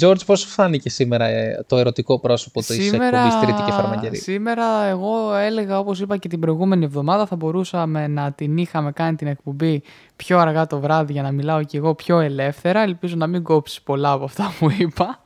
[0.00, 4.16] George, πώς σου φάνηκε σήμερα ε, το ερωτικό πρόσωπο της εκπομπής Τρίτη και Φαρμακερή.
[4.16, 9.16] σήμερα εγώ έλεγα όπως είπα και την προηγούμενη εβδομάδα θα μπορούσαμε να την είχαμε κάνει
[9.16, 9.82] την εκπομπή
[10.16, 12.80] πιο αργά το βράδυ για να μιλάω κι εγώ πιο ελεύθερα.
[12.80, 15.20] Ελπίζω να μην κόψεις πολλά από αυτά που είπα.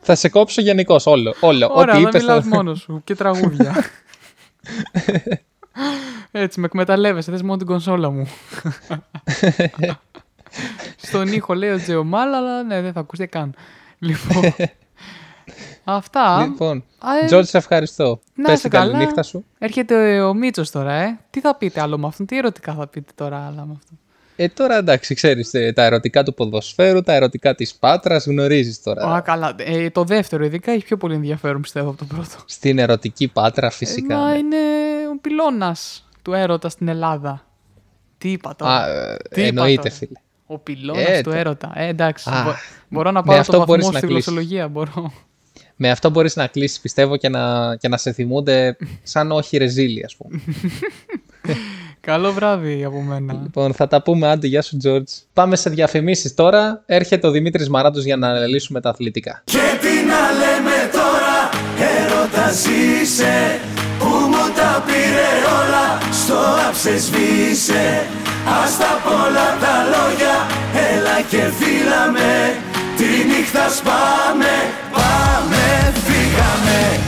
[0.00, 1.34] Θα σε κόψω γενικώς όλο.
[1.40, 1.70] όλο.
[1.72, 3.74] Ωραία, Ό,τι να είπες μιλάς θα- μόνος σου και τραγούδια.
[6.30, 8.26] Έτσι, με εκμεταλλεύεσαι, θες μόνο την κονσόλα μου.
[10.96, 13.54] Στον ήχο λέει ο Τζεωμάλ, αλλά ναι, δεν θα ακούστε καν.
[14.02, 14.42] Λοιπόν,
[15.84, 16.42] αυτά.
[16.42, 18.20] Λοιπόν, Α, ε, George, σε ευχαριστώ.
[18.34, 18.92] να Πες είσαι την καλά.
[18.92, 19.44] καληνύχτα σου.
[19.58, 21.18] Έρχεται ο Μίτσος τώρα, ε.
[21.30, 23.98] Τι θα πείτε άλλο με αυτόν, τι ερωτικά θα πείτε τώρα άλλα με αυτόν.
[24.36, 29.14] Ε, τώρα εντάξει, ξέρεις, ε, τα ερωτικά του ποδοσφαίρου, τα ερωτικά της Πάτρας, γνωρίζεις τώρα.
[29.14, 29.54] Α, καλά.
[29.58, 32.36] Ε, το δεύτερο ειδικά έχει πιο πολύ ενδιαφέρον πιστεύω από το πρώτο.
[32.46, 34.14] Στην ερωτική Πάτρα φυσικά.
[34.14, 34.38] Ε, μα ναι.
[34.38, 34.56] είναι
[35.12, 37.46] ο πυλώνας του έρωτα στην Ελλάδα.
[38.18, 40.18] Τι είπα τώρα; Α, ε, Τι είπα εννοείται, τώρα; φίλε.
[40.52, 41.72] Ο πυλώνας Ε, του το- έρωτα.
[41.74, 42.30] Ε, εντάξει.
[42.30, 42.52] Α, μπο-
[42.88, 44.24] μπορώ να με πάρω αυτό το βαθμό μπορείς να στη κλείσεις.
[44.32, 44.68] γλωσσολογία.
[44.68, 45.12] Μπορώ.
[45.76, 50.04] Με αυτό μπορείς να κλείσεις, πιστεύω, και να, και να σε θυμούνται σαν όχι ρεζίλι,
[50.04, 50.40] ας πούμε.
[52.00, 53.32] Καλό βράδυ από μένα.
[53.42, 54.28] λοιπόν, θα τα πούμε.
[54.30, 55.02] Άντε, γεια σου, George.
[55.32, 56.82] Πάμε σε διαφημίσεις τώρα.
[56.86, 59.42] Έρχεται ο Δημήτρης Μαράντος για να αναλύσουμε τα αθλητικά.
[59.44, 61.38] Και τι να λέμε τώρα,
[61.96, 63.60] έρωτα ζήσε
[63.98, 66.34] Που μου τα πήρε όλα, στο
[66.68, 68.06] άψες σβήσε
[68.62, 70.36] Ας τα πολλά τα λόγια,
[70.92, 72.56] έλα και φύλαμε
[72.96, 74.54] Τη νύχτα σπάμε,
[74.92, 77.00] πάμε, φύγαμε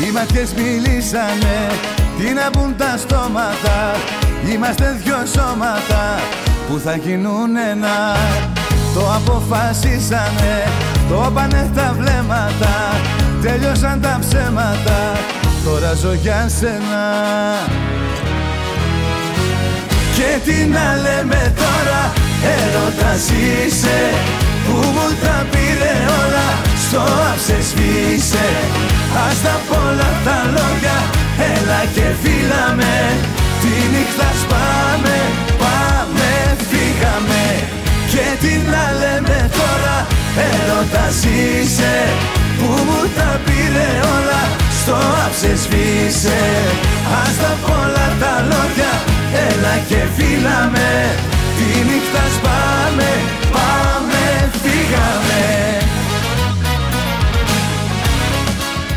[0.00, 1.56] Οι ματιές μιλήσανε
[2.18, 3.76] Τι να πουν τα στόματα.
[4.52, 6.20] Είμαστε δυο σώματα
[6.68, 8.16] Που θα γίνουν ένα.
[8.94, 10.54] Το αποφασίσανε
[11.08, 13.00] Το πάνε τα βλέμματα.
[13.42, 14.98] Τέλειωσαν τα ψέματα
[15.64, 17.04] Τώρα ζω για σένα.
[20.16, 22.12] Και τι να λέμε τώρα
[22.56, 24.10] Έρωτας είσαι
[24.66, 28.48] Που μου τα πήρε όλα Στο άψες σβήσε
[29.26, 30.98] Ας τα πολλά τα λόγια.
[31.52, 32.94] Έλα και φύλαμε
[33.62, 35.18] Τη νύχτα σπάμε
[35.62, 36.30] Πάμε
[36.70, 37.44] φύγαμε.
[38.12, 39.96] Και τι να λέμε τώρα
[40.48, 41.96] Έρωτας είσαι.
[42.58, 44.42] Που μου τα πήρε όλα
[44.80, 46.42] Στο άψες σβήσε
[47.22, 48.92] Ας τα πολλά τα λόγια.
[49.48, 50.90] Έλα και φύλαμε
[51.56, 53.10] Τη νύχτα σπάμε
[53.54, 54.22] Πάμε
[54.62, 55.42] φύγαμε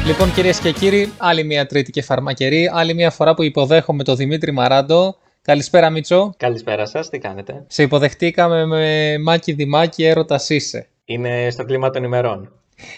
[0.08, 2.70] Λοιπόν, κυρίες και κύριοι, άλλη μια τρίτη και φαρμακερή.
[2.74, 5.16] Άλλη μια φορά που υποδέχομαι τον Δημήτρη Μαράντο.
[5.42, 6.34] Καλησπέρα, Μίτσο.
[6.38, 10.88] Καλησπέρα σας, τι κάνετε; Σε υποδεχτήκαμε με μάκι δημάκι έρωτας είσαι.
[11.06, 12.52] Είναι στο κλίμα των ημερών.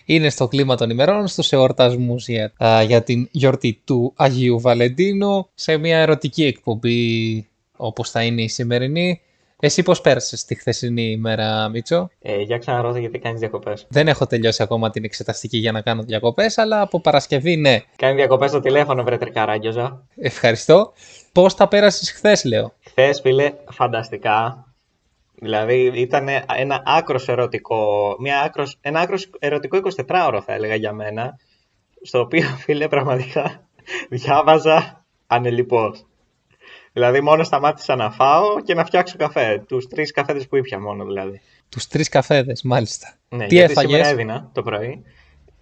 [0.05, 5.49] Είναι στο κλίμα των ημερών, στους εορτασμούς για, α, για την γιορτή του Αγίου Βαλεντίνου,
[5.53, 9.21] σε μια ερωτική εκπομπή όπως θα είναι η σημερινή.
[9.61, 13.85] Εσύ πώς πέρασες τη χθεσινή ημέρα, Μίτσο; Ε, για ξαναρώτα γιατί κάνεις διακοπές.
[13.89, 17.79] Δεν έχω τελειώσει ακόμα την εξεταστική για να κάνω διακοπές, αλλά από Παρασκευή ναι.
[17.95, 20.03] Κάνει διακοπές στο τηλέφωνο, βρε τρικαράγγιοζα.
[20.15, 20.93] Ευχαριστώ.
[21.31, 24.63] Πώς τα πέρασες χθες, λέω; Χθες, φίλε, φανταστικά.
[25.35, 31.39] Δηλαδή ήταν ένα άκρος ερωτικό, μια άκρος, ένα άκρος ερωτικό 24ωρο θα έλεγα για μένα,
[32.01, 33.67] στο οποίο, φίλε, πραγματικά
[34.09, 36.08] διάβαζα ανελιπώς.
[36.93, 39.63] Δηλαδή μόνο σταμάτησα να φάω και να φτιάξω καφέ.
[39.67, 41.41] Τους τρεις καφέδες που ήπια μόνο δηλαδή.
[41.69, 43.13] Τους τρεις καφέδες, μάλιστα.
[43.30, 45.04] Ναι, Τι γιατί έφαγες; σήμερα έδινα το πρωί.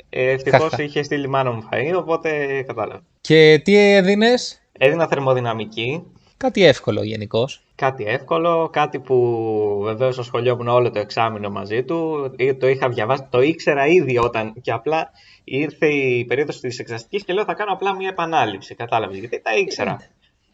[0.09, 0.83] Ε, Ευτυχώς Χαχα.
[0.83, 3.01] είχε στείλει μάνα μου φαΐ, οπότε κατάλαβα.
[3.21, 6.03] Και τι έδινες; Έδινα θερμοδυναμική,
[6.37, 7.63] Κάτι εύκολο γενικώς.
[7.75, 12.31] κάτι εύκολο, κάτι που βεβαίως ασχολιόμουν όλο το εξάμεινο μαζί του.
[12.37, 15.09] Ε, Το είχα διαβάσει, το ήξερα ήδη όταν και απλά
[15.43, 19.55] ήρθε η περίοδος της εξαστικής και λέω θα κάνω απλά μια επανάληψη, κατάλαβες, γιατί τα
[19.57, 19.97] ήξερα.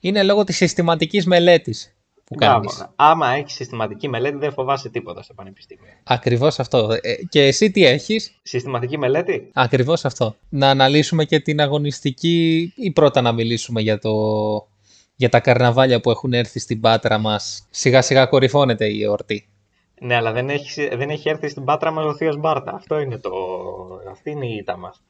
[0.05, 2.53] Είναι λόγω της συστηματικής μελέτης που Μπράβο.
[2.53, 2.87] κάνεις.
[2.95, 5.85] Άμα έχεις συστηματική μελέτη δεν φοβάσαι τίποτα στο πανεπιστήμιο.
[6.03, 6.89] Ακριβώς αυτό.
[7.01, 10.35] Ε, και εσύ τι έχεις; Συστηματική μελέτη, Ακριβώς αυτό.
[10.49, 14.11] Να αναλύσουμε και την αγωνιστική ή πρώτα να μιλήσουμε για, το...
[15.15, 17.67] για τα καρναβάλια που έχουν έρθει στην Πάτρα μας.
[17.69, 19.47] Σιγά σιγά κορυφώνεται η εορτή.
[20.01, 22.71] ναι αλλά δεν έχεις, δεν έχει έρθει στην πάτρα μας ο θείος Μπάρτα.
[22.75, 23.31] Αυτό είναι το...
[24.11, 25.01] Αυτή είναι η ήττα μας.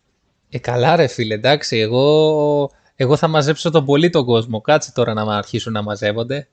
[0.50, 4.62] Ε, καλά ρε φίλε, εντάξει, εγώ, εγώ θα μαζέψω τον πολύ τον κόσμο.
[4.62, 6.48] Κάτσε τώρα να αρχίσουν να μαζεύονται.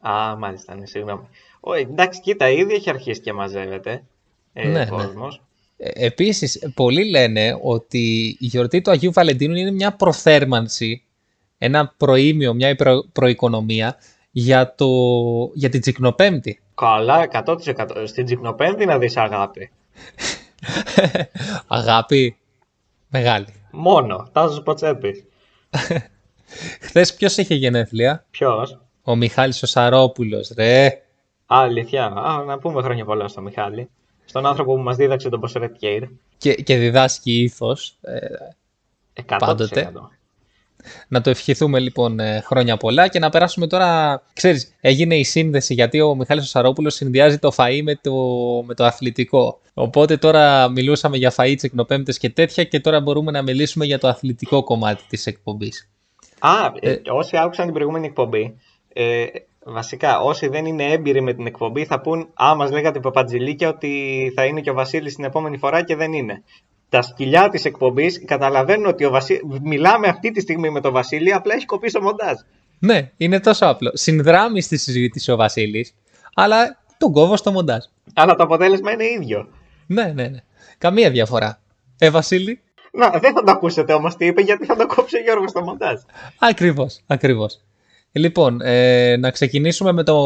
[0.00, 1.28] Α, μάλιστα, ναι, συγγνώμη.
[1.60, 4.02] Ω, εντάξει, κοίτα, ήδη έχει αρχίσει και μαζεύεται
[4.52, 5.04] ε, Ναι, ο ναι.
[5.04, 5.40] κόσμος.
[5.76, 11.02] Ε, επίσης, πολλοί λένε ότι η γιορτή του Αγίου Βαλεντίνου είναι μια προθέρμανση,
[11.58, 13.96] ένα προήμιο, μια προ, προοικονομία
[14.30, 14.88] για, το,
[15.54, 16.60] για την Τσικνοπέμπτη.
[16.74, 17.56] Καλά, 100%.
[18.04, 19.70] Στην Τζικνοπέμπτη να δεις αγάπη.
[21.66, 22.36] Αγάπη
[23.08, 23.46] μεγάλη.
[23.70, 25.24] Μόνο, τάζος ποτσέπη.
[26.80, 30.86] Χθες ποιος είχε γενέθλια; Ποιος; Ο Μιχάλης ο Σαρόπουλος, ρε.
[30.86, 30.92] Α,
[31.46, 32.06] αλήθεια.
[32.06, 33.88] Α, να πούμε χρόνια πολλά στο Μιχάλη.
[34.24, 36.02] Στον άνθρωπο που μας δίδαξε τον Ποσερέτ Κέιρ.
[36.38, 37.96] Και, και διδάσκει ήθος.
[38.00, 38.18] Ε,
[39.26, 39.36] 100%.
[39.38, 39.92] Πάντοτε.
[41.08, 44.22] Να το ευχηθούμε λοιπόν ε, χρόνια πολλά και να περάσουμε τώρα...
[44.32, 48.12] Ξέρεις, έγινε η σύνδεση γιατί ο Μιχάλης ο Σαρόπουλος συνδυάζει το φαΐ με το,
[48.66, 49.60] με το αθλητικό.
[49.74, 54.08] Οπότε τώρα μιλούσαμε για φαΐ, τσεκνοπέμπτες και τέτοια και τώρα μπορούμε να μιλήσουμε για το
[54.08, 55.90] αθλητικό κομμάτι της εκπομπής.
[56.38, 57.00] Α, ε, Ε.
[57.10, 58.56] όσοι άκουσαν την προηγούμενη εκπομπή,
[58.92, 59.24] ε,
[59.64, 64.32] βασικά όσοι δεν είναι έμπειροι με την εκπομπή θα πούν «Α, μας λέγατε παπατζηλίκια ότι
[64.34, 66.42] θα είναι και ο Βασίλης την επόμενη φορά και δεν είναι».
[66.92, 69.40] Τα σκυλιά της εκπομπής καταλαβαίνουν ότι ο Βασί...
[69.62, 72.38] μιλάμε αυτή τη στιγμή με τον Βασίλη, απλά έχει κοπεί στο μοντάζ.
[72.78, 73.90] Ναι, είναι τόσο απλό.
[73.94, 75.94] Συνδράμει στη συζήτηση ο Βασίλης,
[76.34, 77.84] αλλά τον κόβω στο μοντάζ.
[78.14, 79.48] Αλλά το αποτέλεσμα είναι ίδιο.
[79.86, 80.38] Ναι, ναι, ναι.
[80.78, 81.60] Καμία διαφορά.
[81.98, 82.60] Ε, Βασίλη;
[82.92, 85.62] Να, δεν θα το ακούσετε όμως τι είπε, γιατί θα το κόψει ο Γιώργος στο
[85.62, 86.00] μοντάζ.
[86.38, 87.60] Ακριβώς, ακριβώς.
[88.12, 90.16] Λοιπόν, ε, να ξεκινήσουμε με το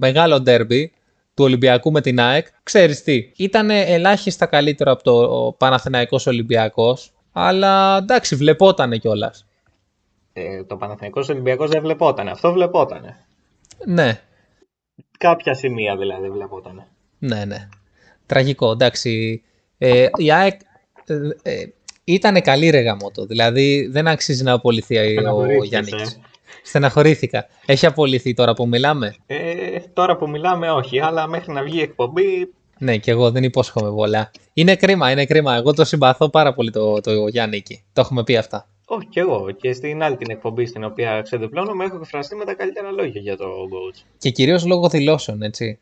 [0.00, 0.92] μεγάλο ντέρμπι
[1.40, 2.46] του Ολυμπιακού με την ΑΕΚ.
[2.62, 9.46] Ξέρεις τι, ήταν ελάχιστα καλύτερο από το Παναθηναϊκός Ολυμπιακός, αλλά εντάξει, βλεπότανε κιόλας.
[10.32, 12.28] Ε, το Παναθηναϊκός Ολυμπιακός δεν βλεπόταν.
[12.28, 13.16] Αυτό βλεπόταν.
[13.86, 14.20] Ναι,
[15.18, 16.86] Κάποια σημεία δηλαδή βλεπόταν.
[17.18, 17.68] ναι, ναι.
[18.26, 19.42] Τραγικό, εντάξει.
[19.78, 20.60] Ε, η ΑΕΚ
[21.06, 21.66] ε, ε,
[22.04, 26.20] ήταν καλή ρε γαμότο, δηλαδή δεν αξίζει να απολυθεί ο Στεναχωρήθηκες, Γιάννης.
[26.70, 26.78] Ε.
[26.78, 27.46] Στεναχωρήθηκα.
[27.66, 29.36] Έχει απολυθεί τώρα που μιλάμε; Ε,
[29.92, 33.90] τώρα που μιλάμε όχι, αλλά μέχρι να βγει η εκπομπή Ναι, και εγώ δεν υπόσχομαι
[33.90, 34.30] πολλά.
[34.52, 35.54] Είναι κρίμα, είναι κρίμα.
[35.54, 37.82] Εγώ το συμπαθώ πάρα πολύ το, το Γιάννικη.
[37.92, 38.68] Το έχουμε πει αυτά.
[38.84, 39.50] Όχι και εγώ.
[39.50, 43.36] Και στην άλλη την εκπομπή στην οποία ξεδιπλώνω έχω εκφραστεί με τα καλύτερα λόγια για
[43.36, 44.02] το coach.
[44.18, 45.78] Και κυρίως λόγω δηλώσεων, έτσι.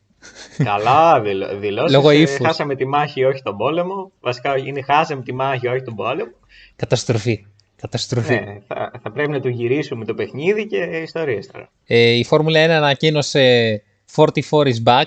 [0.63, 1.95] Καλά, δηλ, δηλώσεις.
[1.95, 2.45] Λόγω ε, ύφους.
[2.45, 4.11] χάσαμε τη μάχη, όχι τον πόλεμο.
[4.21, 6.31] Βασικά είναι χάσαμε τη μάχη, όχι τον πόλεμο.
[6.75, 7.45] Καταστροφή.
[7.81, 8.33] Καταστροφή.
[8.33, 11.69] Ναι, θα, θα πρέπει να του γυρίσουμε το παιχνίδι και ιστορίες τώρα.
[11.85, 13.83] Ε, η Φόρμουλα 1 ανακοίνωσε
[14.15, 15.05] 44 is back.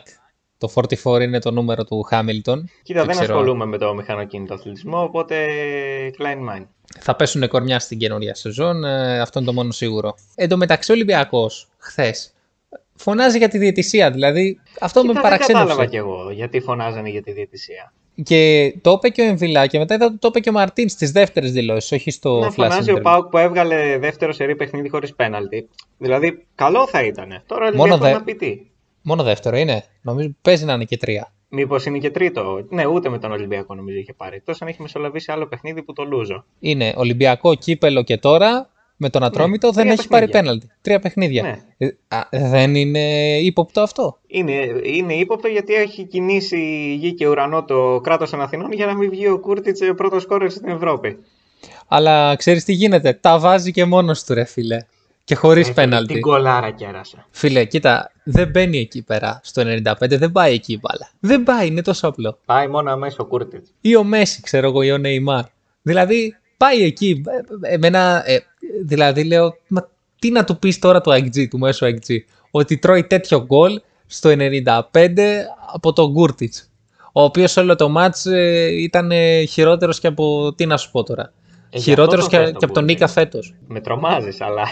[0.58, 0.72] Το
[1.04, 2.68] 44 είναι το νούμερο του Χάμιλτον.
[2.82, 5.36] Κοίτα, δεν ασχολούμαι με το μηχανοκίνητο αθλητισμό, οπότε
[6.18, 6.66] Klein Mind.
[7.00, 10.14] Θα πέσουν κορμιά στην καινούργια σεζόν, ε, αυτό είναι το μόνο σίγουρο.
[10.34, 12.34] Εν τω μεταξύ, ο Ολυμπιακός χθες
[12.94, 14.10] φωνάζει για τη διαιτησία.
[14.10, 15.90] Δηλαδή, αυτό Κοίτα, με δεν κατάλαβα παραξένωσε.
[15.90, 17.92] κι εγώ γιατί φωνάζανε για τη διαιτησία.
[18.24, 20.88] Και το είπε και ο Εμβιλά και μετά είδα ότι το είπε και ο Μαρτίν
[20.88, 23.02] στις δεύτερες δηλώσεις, όχι στο να flash φωνάζει ο interview.
[23.02, 25.68] Πάουκ που έβγαλε δεύτερο σερή παιχνίδι χωρίς πέναλτι.
[25.98, 27.42] Δηλαδή, καλό θα ήταν.
[27.46, 28.60] Τώρα ο Μόνο Ολυμπιακός δε- να πει τι.
[29.02, 29.84] Μόνο δεύτερο είναι.
[30.02, 31.32] Νομίζω παίζει να είναι και τρία.
[31.48, 32.66] Μήπως είναι και τρίτο.
[32.68, 34.36] Ναι, ούτε με τον Ολυμπιακό νομίζω είχε πάρει.
[34.36, 36.44] Εκτό αν έχει μεσολαβήσει άλλο παιχνίδι που το λούζω.
[36.60, 38.68] Είναι Ολυμπιακό κύπελο και τώρα
[39.02, 40.40] με τον Ατρόμητο Ναι, δεν τρία έχει πάρει παιχνίδια.
[40.50, 40.70] πέναλτι.
[40.82, 41.42] Τρία παιχνίδια.
[41.42, 41.86] Ναι.
[41.86, 43.00] Ε, α, δεν είναι
[43.38, 48.72] ύποπτο αυτό; Είναι, είναι ύποπτο γιατί έχει κινήσει γη και ουρανό το κράτος των Αθηνών
[48.72, 51.18] για να μην βγει ο Κούρτιτς πρώτος κόρε στην Ευρώπη.
[51.88, 54.76] Αλλά ξέρεις τι γίνεται; Τα βάζει και μόνος του, ρε φίλε.
[55.24, 56.12] Και χωρίς Έφερε πέναλτι.
[56.12, 57.24] Την κολάρα κέρασε.
[57.30, 59.40] Φίλε, κοίτα, δεν μπαίνει εκεί πέρα.
[59.44, 61.10] Στο 95 δεν πάει εκεί η μπάλα.
[61.20, 62.38] Δεν πάει, είναι τόσο απλό.
[62.44, 63.72] Πάει μόνο αμέσως ο Κούρτιτς.
[63.80, 65.44] Ή ο Μέση, ξέρω εγώ, ή ο Νεϊμάρ.
[65.82, 67.22] Δηλαδή, πάει εκεί.
[67.26, 68.38] Ε, ε, Εμένα, ε,
[68.84, 69.88] δηλαδή λέω, μα
[70.18, 72.16] τι να του πεις τώρα του XG, του μέσου XG,
[72.50, 74.82] ότι τρώει τέτοιο γκολ στο 95
[75.72, 76.70] από τον Γκούρτιτς,
[77.12, 81.02] ο οποίος όλο το μάτς ε, ήταν ε, χειρότερος και από, τι να σου πω
[81.02, 81.32] τώρα,
[81.70, 83.00] Ε, γι' χειρότερος αυτό και, το θες και από τον Γκούρτιτς.
[83.00, 83.54] Νίκα φέτος.
[83.68, 84.62] Με τρομάζεις, αλλά.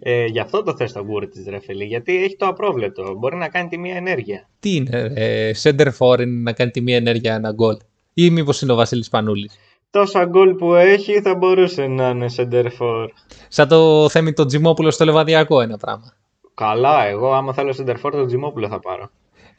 [0.00, 1.84] ε, γι' αυτό το θες τον Κούρτιτς, ρε φίλε.
[1.84, 3.14] Γιατί έχει το απρόβλεπτο.
[3.18, 4.48] Μπορεί να κάνει τη μία ενέργεια.
[4.60, 7.76] Τι είναι, ε, center for είναι να κάνει τη μία ενέργεια ένα γκολ.
[8.14, 9.58] Ή μήπως είναι ο Βασίλης Πανούλης.
[9.90, 13.06] Τόσα γκολ που έχει θα μπορούσε να είναι center for.
[13.48, 16.12] Σαν το θέμη το Τζιμόπουλο στο Λεβαδιακό ένα πράγμα.
[16.54, 19.10] Καλά, εγώ άμα θέλω center for τον Τζιμόπουλο θα πάρω.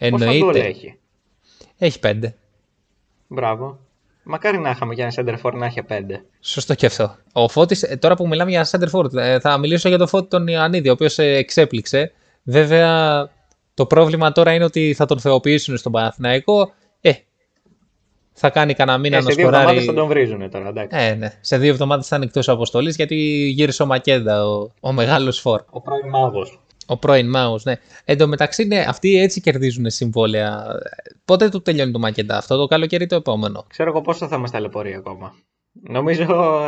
[0.09, 0.59] Πόσα γκολ Εννοείται.
[0.59, 0.97] έχει;
[1.77, 2.35] Έχει πέντε.
[3.27, 3.79] Μπράβο.
[4.23, 6.23] Μακάρι να είχαμε και ένα center for να έχει πέντε.
[6.39, 7.15] Σωστό και αυτό.
[7.33, 10.27] Ο Φώτης, ε, τώρα που μιλάμε για center forward, ε, θα μιλήσω για τον Φώτη
[10.27, 12.11] τον Ιωαννίδη, ο οποίος ε, εξέπληξε.
[12.43, 13.29] Βέβαια,
[13.73, 16.71] το πρόβλημα τώρα είναι ότι θα τον θεοποιήσουν στον Παναθηναϊκό.
[18.39, 19.85] Ε, θα κάνει κανένα μήνα Ε, να σε δύο εβδομάδες σκοράρει.
[19.85, 20.97] θα τον βρίζουν τώρα, εντάξει.
[20.99, 21.33] Ε, ναι.
[21.41, 23.15] Σε δύο εβδομάδες θα είναι εκτός αποστολής γιατί
[23.55, 25.61] γύρισε ο Μακέντα, ο, ο μεγάλος φόρ.
[25.69, 26.59] Ο πρώην μάγος.
[26.91, 27.73] Ο πρώην Μάους, ναι.
[28.05, 30.65] Εν τω μεταξύ, ναι, αυτοί έτσι κερδίζουν συμβόλαια.
[31.25, 34.37] Πότε του τελειώνει το Μακέντα αυτό, το καλοκαίρι ή το επόμενο; Ξέρω εγώ πόσο θα
[34.37, 35.33] μας ταλαιπωρεί ακόμα.
[35.89, 36.25] Νομίζω,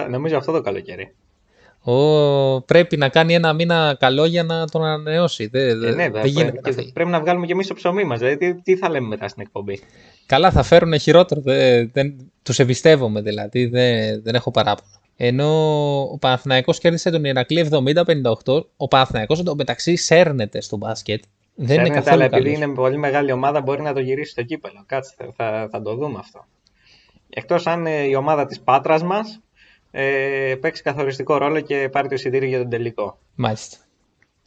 [0.09, 1.15] νομίζω αυτό το καλοκαίρι.
[1.84, 5.47] Ο, πρέπει να κάνει ένα μήνα καλό για να τον ανανεώσει.
[5.47, 6.91] Δεν, Ε, δεν- ναι, δεν βέβαια, γίνεται και να φύγει.
[6.91, 8.19] πρέπει να βγάλουμε και εμείς το ψωμί μας.
[8.19, 9.79] Δηλαδή, τι, τι θα λέμε μετά στην εκπομπή;
[10.25, 11.41] Καλά, θα φέρουν χειρότερο.
[11.41, 13.65] Δεν, δεν, τους εμπιστεύομαι δηλαδή.
[13.65, 14.89] Δεν, δεν έχω παράπονο.
[15.15, 15.47] Ενώ
[16.11, 17.67] ο Παναθηναϊκός κέρδισε τον Ηρακλή
[18.45, 18.63] 70-58.
[18.77, 21.23] Ο Παναθηναϊκός εντωμεταξύ σέρνεται στο μπάσκετ.
[21.55, 22.57] Δεν είναι Φέρνεται, καθόλου αλλά επειδή καλός.
[22.65, 24.84] είναι πολύ μεγάλη ομάδα, μπορεί να το γυρίσει στο κύπελο.
[24.86, 26.45] Κάτσε, θα- θα, θα το δούμε αυτό.
[27.29, 29.39] Εκτός αν ε, η ομάδα της Πάτρας μας
[29.92, 33.20] ε, παίξει καθοριστικό ρόλο και πάρει το εισιτήριο για τον τελικό.
[33.36, 33.78] Μάλιστα.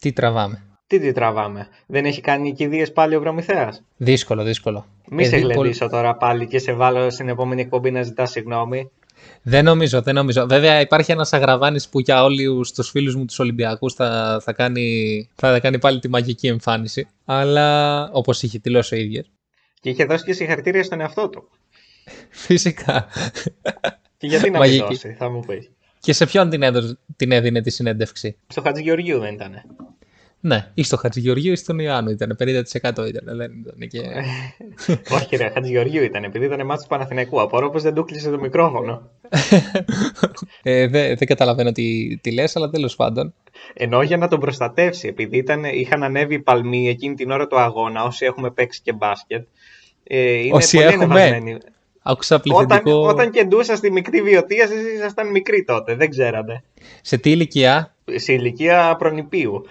[0.00, 4.86] Τι τραβάμε; Τι τι τραβάμε; Δεν έχει κάνει κηδείες πάλι ο Προμηθέας; Δύσκολο, δύσκολο.
[5.10, 8.02] Μη Ε, σε δι- πολύ- γλεντήσω τώρα πάλι και σε βάλω στην επόμενη εκπομπή να
[8.02, 8.90] ζητάς συγγνώμη.
[9.42, 10.46] Δεν νομίζω, δεν νομίζω.
[10.46, 15.28] Βέβαια υπάρχει ένας αγραβάνης που για όλους τους φίλους μου τους Ολυμπιακούς θα, θα, κάνει,
[15.34, 17.08] θα κάνει πάλι τη μαγική εμφάνιση.
[17.24, 19.30] Αλλά όπως είχε δηλώσει ο ίδιος.
[19.80, 21.48] Και είχε δώσει και συγχαρητήρια στον εαυτό του.
[22.30, 23.06] Φυσικά.
[24.24, 24.86] Και γιατί να μην Μαγική.
[24.86, 25.70] δώσει, θα μου πεις.
[26.00, 29.64] Και σε ποιον την, έδωσε, την έδινε τη συνέντευξη; Στο Χατζηγεωργίου δεν ήτανε.
[30.40, 32.36] Ναι, ή στο Χατζηγεωργίου ή στον Ιωάννου ήταν.
[32.40, 32.44] 50%
[32.82, 33.36] ήταν.
[33.36, 34.00] Δεν ήταν και...
[35.16, 37.40] Όχι ρε, Χατζηγεωργίου ήταν, επειδή ήταν μάτσος του Παναθηναϊκού.
[37.40, 39.10] Απορώ πως δεν του κλείσε το μικρόφωνο.
[40.62, 43.34] ε, δεν, δεν καταλαβαίνω τι, τι λες, αλλά τέλος πάντων.
[43.74, 47.58] Ενώ για να τον προστατεύσει, επειδή ήταν, είχαν ανέβει οι παλμοί εκείνη την ώρα του
[47.58, 49.46] αγώνα, όσοι έχουμε παίξει και μπάσκετ.
[50.04, 51.04] Ε, είναι Όσοι πολύ έχουμε.
[51.04, 51.58] ανεβασμένοι.
[52.06, 53.06] Άκουσα Όταν, πληθυντικό...
[53.08, 56.62] όταν κεντούσα στη μικρή βιωτεία, εσείς ήσασταν μικροί τότε, δεν ξέρατε.
[57.02, 59.64] Σε τι ηλικία, Σε ηλικία προνηπίου.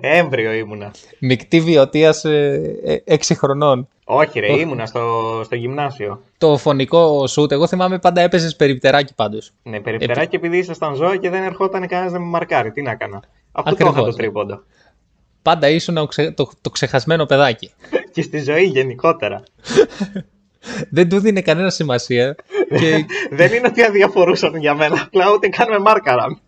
[0.00, 0.90] Έμβριο ήμουνα.
[1.18, 3.88] μεικτή βιωτείας ε, 6 χρονών.
[4.04, 4.60] Όχι ρε, Όχι.
[4.60, 6.22] ήμουνα στο, στο γυμνάσιο.
[6.38, 9.52] Το φωνικό σουτ, εγώ θυμάμαι πάντα έπαιζες περιπτεράκι πάντως.
[9.62, 12.70] Ναι, περιπτεράκι επειδή ήσασταν ζώα και δεν ερχόταν κανένας να με μαρκάρει.
[12.72, 13.20] Τι να κάνω.
[13.52, 14.14] Αφού το Ακριβώς, είχα το ναι.
[14.16, 14.62] τρίποντο.
[15.42, 17.70] Πάντα ήσουν ο ξε- το, το ξεχασμένο παιδάκι.
[18.12, 19.42] και στη ζωή γενικότερα.
[20.90, 22.36] Δεν του δίνει κανένα σημασία.
[22.78, 23.04] και...
[23.38, 26.38] δεν είναι ότι αδιαφορούσαν για μένα, απλά ούτε καν με μάρκαραν.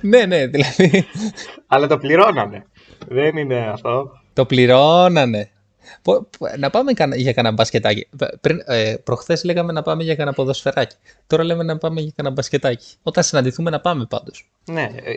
[0.00, 1.06] ναι, ναι, δηλαδή
[1.66, 2.66] Αλλά το πληρώνανε.
[3.08, 4.10] Δεν είναι αυτό.
[4.32, 5.50] το πληρώνανε.
[6.02, 8.08] Πο- πο- Να πάμε κανα- για κανένα μπασκετάκι.
[8.40, 10.96] Πριν, ε, προχθές λέγαμε να πάμε για κανένα ποδοσφαιράκι.
[11.26, 12.94] Τώρα λέμε να πάμε για κανένα μπασκετάκι.
[13.02, 14.50] Όταν συναντηθούμε να πάμε πάντως.
[14.70, 15.12] Ναι, ε,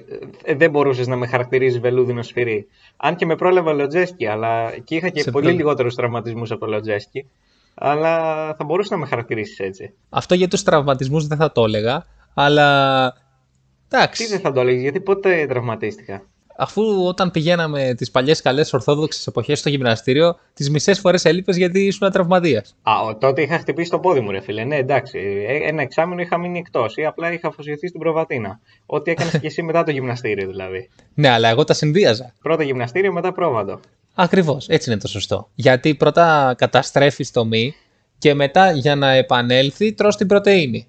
[0.51, 2.68] ε, δεν μπορούσες να με χαρακτηρίζεις βελούδινο σφυρί.
[2.97, 5.64] Αν και με πρόλαβε ο Λοτζέσκι, αλλά εκεί είχα και Σε πολύ πρόλαβε.
[5.64, 7.26] λιγότερους τραυματισμούς από τον Λοτζέσκι.
[7.74, 8.17] Αλλά
[8.57, 9.93] θα μπορούσε να με χαρακτηρίσει έτσι.
[10.09, 14.28] Αυτό για τους τραυματισμούς δεν θα το έλεγα, αλλά Τι εντάξει.
[14.28, 16.21] δεν θα το έλεγες, γιατί ποτέ τραυματίστηκα.
[16.57, 21.80] Αφού όταν πηγαίναμε τις παλιές καλές ορθόδοξες εποχές στο γυμναστήριο, τις μισές φορές έλειπες γιατί
[21.86, 22.76] ήσουν τραυματίας.
[22.82, 24.63] Α, ο- τότε είχα χτυπήσει το πόδι μου, ρε φίλε.
[24.63, 25.19] Ναι, εντάξει.
[25.47, 28.59] Ε, Ένα εξάμεινο είχα μείνει εκτός ή απλά είχα αφοσιωθεί στην προβατίνα.
[28.86, 30.89] Ό,τι έκανες και εσύ μετά το γυμναστήριο δηλαδή.
[31.13, 32.34] Ναι, αλλά εγώ τα συνδύαζα.
[32.41, 33.80] Πρώτα γυμναστήριο, μετά πρόβατο.
[34.14, 35.49] Ακριβώς, έτσι είναι το σωστό.
[35.55, 37.74] Γιατί πρώτα καταστρέφεις το μυ
[38.18, 40.88] και μετά για να επανέλθει τρως την πρωτεΐνη.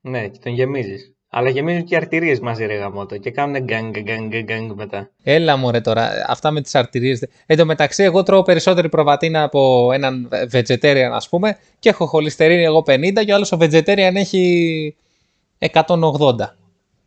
[0.00, 1.16] Ναι, και τον γεμίζεις.
[1.30, 3.16] Αλλά γεμίζουν και οι αρτηρίες μαζί, ρε γαμώτο.
[3.16, 5.10] Και κάνουν γκάγκ, γκάγκ, γκάγκ μετά.
[5.22, 7.26] Έλα μου ρε τώρα, αυτά με τις αρτηρίες.
[7.46, 12.62] Εν τω μεταξύ εγώ τρώω περισσότερη προβατίνα από έναν vegetarian ας πούμε και έχω χοληστερίνη
[12.62, 14.96] εγώ 50 και ο άλλος ο vegetarian έχει
[15.58, 16.56] 180.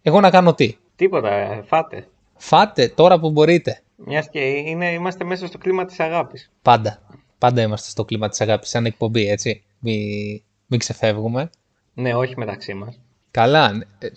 [0.02, 2.08] Εγώ να κάνω τι; Τίποτα, ε, φάτε.
[2.36, 3.82] Φάτε τώρα που μπορείτε.
[4.06, 6.52] Μιας και είναι, είμαστε μέσα στο κλίμα της αγάπης.
[6.62, 7.00] Πάντα.
[7.38, 9.64] Πάντα είμαστε στο κλίμα της αγάπης σαν εκπομπή έτσι.
[9.80, 11.50] Μην, μην ξεφεύγουμε.
[11.94, 13.00] Ναι, όχι μεταξύ μας.
[13.32, 14.08] Καλά, ναι, ε,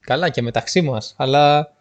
[0.00, 1.72] καλά και μεταξύ μας, αλλά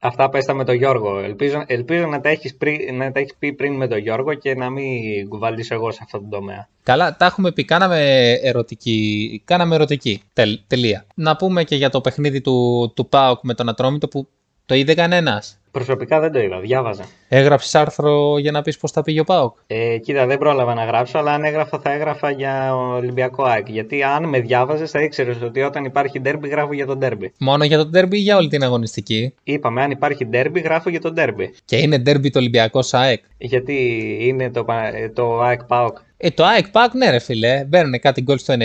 [0.00, 1.18] Αυτά πέστα με τον Γιώργο.
[1.18, 4.54] Ελπίζω, ελπίζω να, τα έχεις πρι- να τα έχεις πει πριν με τον Γιώργο και
[4.54, 6.68] να μην κουβαλήσω εγώ σε αυτό το τομέα.
[6.82, 11.06] καλά, τα έχουμε πει, κάναμε ερωτική, κάναμε ερωτική, τελ- τελεία.
[11.14, 14.28] Να πούμε και για το παιχνίδι του, του ΠΑΟΚ με τον Ατρόμητο που
[14.68, 17.04] το είδε κανένας; Προσωπικά δεν το είδα, διάβαζα.
[17.28, 19.56] Έγραψες άρθρο για να πεις πώς θα πήγε ο ΠΑΟΚ.
[19.66, 23.68] Ε, κοίτα, δεν πρόλαβα να γράψω, αλλά αν έγραφα θα έγραφα για Ολυμπιακό ΑΕΚ.
[23.68, 27.32] Γιατί αν με διάβαζες, θα ήξερες ότι όταν υπάρχει ντέρμπι, γράφω για τον ντέρμπι.
[27.38, 31.00] Μόνο για το ντέρμπι ή για όλη την αγωνιστική; Είπαμε, αν υπάρχει ντέρμπι, γράφω για
[31.00, 31.54] τον ντέρμπι.
[31.64, 33.76] Και είναι ντέρμπι το Ολυμπιακό ΑΕΚ; Γιατί
[34.20, 35.98] είναι το, πα- ε, το ΑΕΚ ΠΑΟΚ.
[36.16, 38.58] Ε, το ΑΕΚ ΠΑΟΚ, ναι ρε φίλε, μπαίνουν κάτι γκολ στο 90,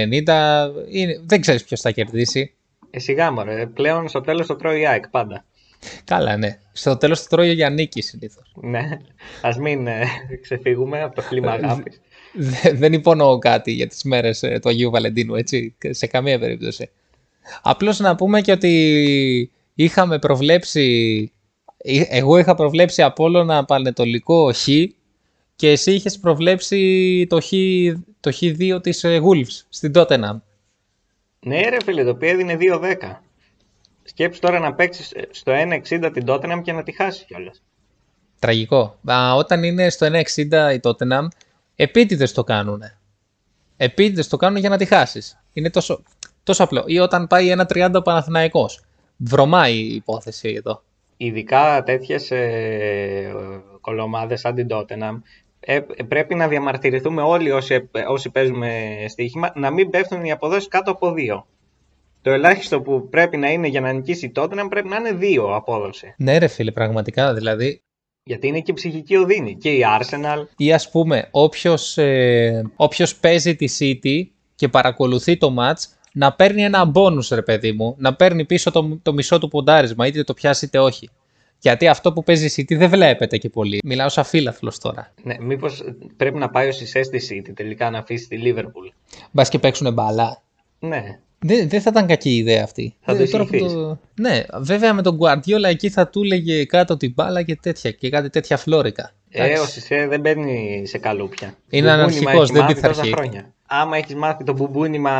[0.91, 2.53] είναι, δεν ξέρεις ποιος θα κερδίσει.
[2.95, 5.45] Ε, σιγά μωρέ, πλέον στο τέλος το τρώει η ΑΕΚ πάντα.
[6.03, 6.59] Καλά, ναι.
[6.71, 8.51] Στο τέλος το τρώει για νίκη συνήθως.
[8.61, 8.89] Ναι,
[9.41, 10.03] ας μην ε,
[10.41, 12.01] ξεφύγουμε από το κλίμα αγάπης.
[12.33, 16.89] Δε- δεν υπονοώ κάτι για τις μέρες ε, του Αγίου Βαλεντίνου, έτσι, σε καμία περίπτωση.
[17.61, 21.31] Απλώς να πούμε και ότι είχαμε προβλέψει,
[21.77, 24.67] ε, εγώ είχα προβλέψει Απόλλωνα Πανετολικό Χ
[25.55, 27.49] και εσύ είχες προβλέψει το Χ,
[28.19, 30.39] το Χ2 της ε, Wolves στην Tottenham.
[31.39, 32.95] Ναι ρε φίλε, το οποίο έδινε 2-10.
[34.03, 37.63] Σκέψου τώρα να παίξεις στο 1.60 την Tottenham και να τη χάσεις κιόλας.
[38.39, 38.97] Τραγικό.
[39.11, 41.27] Α, όταν είναι στο 1.60 η Tottenham,
[41.75, 42.81] επίτηδες το κάνουν.
[43.77, 45.39] Επίτηδες το κάνουν για να τη χάσεις.
[45.53, 46.03] Είναι τόσο,
[46.43, 46.83] τόσο απλό.
[46.85, 48.83] Ή όταν πάει 1.30 ο Παναθηναϊκός.
[49.17, 50.83] Βρωμάει η υπόθεση εδώ.
[51.17, 53.33] Ειδικά τέτοιες ε,
[53.81, 55.21] κολομάδες σαν την Tottenham
[55.65, 60.31] ε, ε, πρέπει να διαμαρτυρηθούμε όλοι όσοι, ε, όσοι παίζουμε στοίχημα να μην πέφτουν οι
[60.31, 61.43] αποδόσεις κάτω από 2.
[62.23, 65.53] Το ελάχιστο που πρέπει να είναι για να νικήσει η Tottenham πρέπει να είναι 2
[65.55, 66.13] απόδοση.
[66.17, 67.33] Ναι ρε φίλε, πραγματικά.
[67.33, 67.81] Δηλαδή,
[68.23, 69.55] Γιατί είναι και η ψυχική οδύνη.
[69.55, 74.23] Και η Arsenal ή ας πούμε, όποιος, ε, όποιος παίζει τη City
[74.55, 78.99] και παρακολουθεί το match, να παίρνει ένα bonus ρε παιδί μου, να παίρνει πίσω το,
[79.01, 81.09] το μισό του ποντάρισμα, είτε το πιάσει είτε όχι.
[81.59, 83.79] Γιατί αυτό που παίζει η City δεν βλέπετε και πολύ.
[83.83, 85.13] Μιλάω σαν φίλαθλος τώρα.
[85.23, 85.83] Ναι, μήπως
[86.17, 88.91] πρέπει να πάει ο Σισέ στη City τελικά να αφήσει τη Liverpool.
[89.31, 90.41] Μπας και παίξουν μπαλά.
[90.79, 92.95] Ναι, Δεν, δεν θα ήταν κακή η ιδέα αυτή.
[93.01, 93.77] Θα Ε, το τώρα που εισηγηθείς.
[93.77, 93.97] το...
[94.15, 98.09] Ναι, βέβαια με τον Guardiola εκεί θα του έλεγε κάτω την μπάλα και τέτοια και
[98.09, 99.11] κάτι τέτοια φλόρικα.
[99.29, 99.61] ε, Εντάξει.
[99.61, 101.47] ο Σισέ δεν μπαίνει σε καλούπια.
[101.69, 102.99] Είναι Μπουμπούνιμα αναρχικός, έχεις δεν μάθει πειθαρχεί.
[102.99, 103.53] τόσα χρόνια.
[103.67, 105.11] Άμα έχεις μάθει το μπουμπούνιμα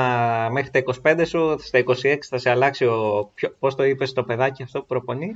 [0.51, 3.29] μέχρι τα 25 σου, στα 26 θα σε αλλάξει ο...
[3.33, 3.55] Ποιο...
[3.59, 5.35] Πώς το είπες το παιδάκι αυτό που προπονεί;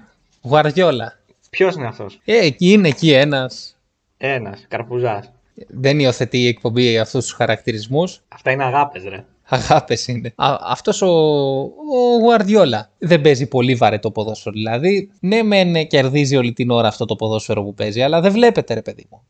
[0.50, 1.08] Guardiola.
[1.50, 3.78] Ποιος είναι αυτός; Ε, εκεί είναι εκεί ένας.
[4.18, 5.32] Ένας, καρπουζάς.
[5.68, 8.22] Δεν υιοθετεί η εκπομπή αυτούς τους χαρακτηρισμούς.
[8.28, 9.26] Αυτά είναι αγάπες ρε.
[9.50, 10.34] Αγάπες είναι.
[10.36, 14.56] Α, αυτός ο, ο Guardiola δεν παίζει πολύ βαρετό ποδόσφαιρο.
[14.56, 18.32] Δηλαδή, ναι μεν ε, κερδίζει όλη την ώρα αυτό το ποδόσφαιρο που παίζει, αλλά δεν
[18.32, 19.22] βλέπετε ρε παιδί μου.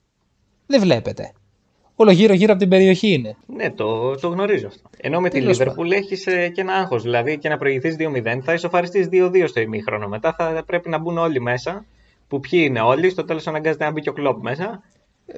[0.65, 1.31] Δεν βλέπετε.
[1.99, 3.35] Όλο γύρω γύρω από την περιοχή είναι.
[3.45, 4.89] Ναι, το, το γνωρίζω αυτό.
[4.97, 7.03] Ενώ με τη Τέλος Liverpool έχεις ε, και ένα άγχος.
[7.03, 10.07] Δηλαδή και να προηγηθείς 2-0 θα ισοφαριστείς 2-2 στο ημίχρονο.
[10.07, 11.85] Μετά θα πρέπει να μπουν όλοι μέσα.
[12.27, 14.83] Που ποιοι είναι όλοι, στο τέλος αναγκάζεται να μπει και ο κλόπ μέσα.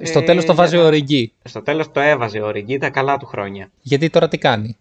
[0.02, 1.32] Στο Ε, τέλος το βάζει για ο να- Ριγκί.
[1.44, 3.70] Στο τέλος το έβαζε ο Ριγκί τα καλά του χρόνια.
[3.80, 4.76] Γιατί τώρα τι κάνει;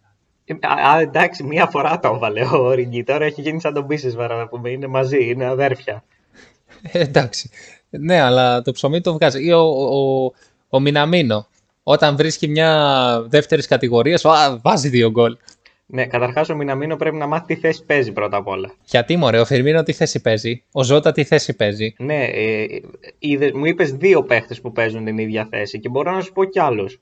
[0.45, 3.03] Ε, Α, α, εντάξει, μία φορά το έβαλε ο Ριγκί.
[3.03, 4.69] Τώρα έχει γίνει σαν τον Πίσες βαρά να πούμε.
[4.69, 6.03] Είναι μαζί, είναι αδέρφια.
[6.81, 7.49] Ε, εντάξει.
[7.89, 9.45] Ναι, αλλά το ψωμί το βγάζει.
[9.45, 10.31] Ή ο, ο, ο,
[10.69, 11.47] ο Μιναμίνο.
[11.83, 15.37] Όταν βρίσκει μια δεύτερης κατηγορίας, α, βάζει δύο γκολ.
[15.91, 18.71] Ναι, καταρχάς ο Μιναμίνο πρέπει να μάθει τι θέση παίζει πρώτα απ' όλα.
[18.85, 22.65] Γιατί μωρέ, ο Φιρμίνο τι θέση παίζει, ο Ζώτα τι θέση παίζει; Ναι, ε,
[23.19, 26.43] είδες- μου είπες δύο παίχτες που παίζουν την ίδια θέση και μπορώ να σου πω
[26.43, 26.99] κι άλλους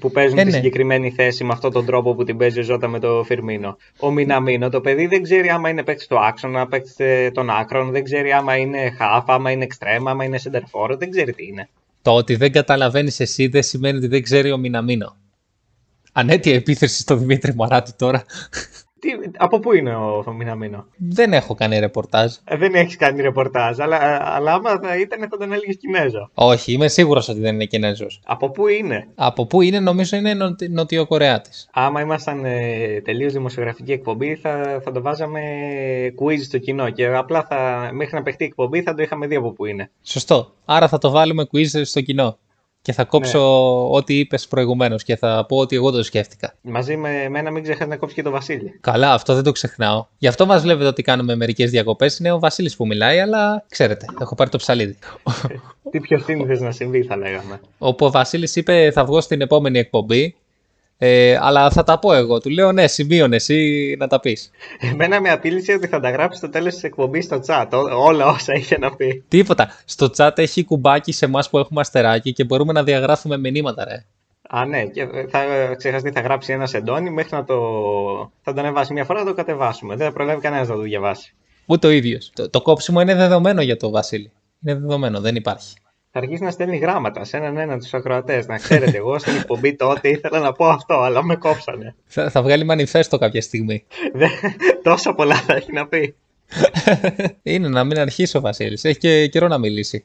[0.00, 0.56] που παίζουν Ε, τη ναι.
[0.56, 3.76] συγκεκριμένη θέση με αυτόν τον τρόπο που την παίζει ο Ζώτα με το Φιρμίνο.
[4.00, 6.96] Ο Μιναμίνο, το παιδί δεν ξέρει άμα είναι παίκτης του άξονα, παίκτης
[7.32, 11.10] των άκρων, δεν ξέρει άμα είναι half, άμα είναι extreme, άμα είναι center forward, δεν
[11.10, 11.68] ξέρει τι είναι.
[12.02, 15.16] Το ότι δεν καταλαβαίνεις εσύ δεν σημαίνει ότι δεν ξέρει ο Μιναμίνο.
[16.12, 18.24] Ανέτεια επίθεση στο Δημήτρη Μαράτη τώρα.
[18.98, 22.34] Τι, από πού είναι ο, ο Μιναμίνο; δεν έχω κάνει ρεπορτάζ.
[22.44, 26.30] Ε, δεν έχεις κάνει ρεπορτάζ, αλλά, αλλά άμα θα ήταν θα τον έλεγες Κινέζο.
[26.34, 28.20] Όχι, είμαι σίγουρος ότι δεν είναι Κινέζος.
[28.24, 30.68] Από πού είναι; Από πού είναι, νομίζω είναι νοτι...
[30.68, 31.68] Νοτιοκορεάτης.
[31.72, 35.40] Άμα ήμασταν ε, τελείως δημοσιογραφική εκπομπή, θα, θα το βάζαμε
[36.22, 36.90] quiz στο κοινό.
[36.90, 39.90] Και απλά θα, μέχρι να παιχτεί η εκπομπή θα το είχαμε δει από πού είναι.
[40.02, 40.54] Σωστό.
[40.64, 42.38] Άρα θα το βάλουμε quiz στο κοινό.
[42.82, 46.54] Και θα κόψω ό,τι είπες προηγουμένως και θα πω ότι εγώ το σκέφτηκα.
[46.62, 48.78] Μαζί με εμένα μην ξεχάσει να κόψεις και το Βασίλη.
[48.80, 50.06] Καλά, αυτό δεν το ξεχνάω.
[50.18, 52.18] Γι' αυτό μας βλέπετε ότι κάνουμε μερικές διακοπές.
[52.18, 54.96] Είναι ο Βασίλης που μιλάει, αλλά ξέρετε, έχω πάρει το ψαλίδι.
[55.90, 57.60] Τι πιο σύνηθε να συμβεί, θα λέγαμε.
[57.78, 60.36] Όπου ο Βασίλης είπε θα βγω στην επόμενη εκπομπή,
[61.02, 62.40] ε, αλλά θα τα πω εγώ.
[62.40, 64.50] Του λέω ναι, σημείωνε εσύ να τα πεις.
[64.80, 67.66] Εμένα με απείλησε ότι θα τα γράψει στο τέλος της εκπομπής στο chat.
[67.72, 69.24] ό- όλα όσα είχε να πει.
[69.28, 69.70] Τίποτα.
[69.84, 74.04] Στο chat έχει κουμπάκι σε εμάς που έχουμε αστεράκι και μπορούμε να διαγράφουμε μηνύματα, ρε.
[74.48, 75.40] Α, ναι, και θα
[75.76, 77.56] ξεχαστεί, θα γράψει ένας σεντόνι μέχρι να το.
[78.42, 79.96] θα το ανεβάσει μια φορά να το κατεβάσουμε.
[79.96, 81.34] Δεν θα προλάβει κανένας να το διαβάσει.
[81.66, 82.30] Ούτε ο ίδιος.
[82.34, 84.30] Το, το κόψιμο είναι δεδομένο για το Βασίλη.
[84.64, 85.74] Είναι δεδομένο, δεν υπάρχει.
[86.12, 88.46] Θα αρχίσει να στέλνει γράμματα σε έναν έναν τους ακροατές.
[88.46, 91.94] Να ξέρετε, εγώ στην εκπομπή τότε ήθελα να πω αυτό, αλλά με κόψανε.
[92.06, 93.84] Θα, θα βγάλει μανιφέστο κάποια στιγμή.
[94.12, 94.30] Δεν-
[94.82, 96.14] Τόσα πολλά θα έχει να πει.
[97.42, 98.84] είναι να μην αρχίσει ο Βασίλης.
[98.84, 100.04] Έχει και καιρό να μιλήσει.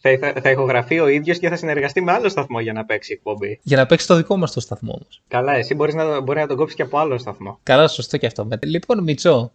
[0.00, 3.12] Θα, θα, θα ηχογραφεί ο ίδιος και θα συνεργαστεί με άλλο σταθμό για να παίξει
[3.12, 3.58] εκπομπή.
[3.62, 5.22] Για να παίξει το δικό μας το σταθμό όμως.
[5.28, 7.58] Καλά, εσύ μπορείς να, μπορεί να τον κόψεις και από άλλο σταθμό.
[7.62, 8.44] Καλά, σωστό και αυτό.
[8.44, 9.52] Με- Λοιπόν, Μιτσό,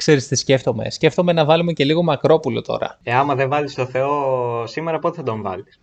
[0.00, 0.90] ξέρεις τι σκέφτομαι.
[0.90, 2.98] Σκέφτομαι να βάλουμε και λίγο μακρόπουλο τώρα.
[3.02, 4.12] Ε, άμα δεν βάλεις το Θεό
[4.66, 5.80] σήμερα, πότε θα τον βάλεις;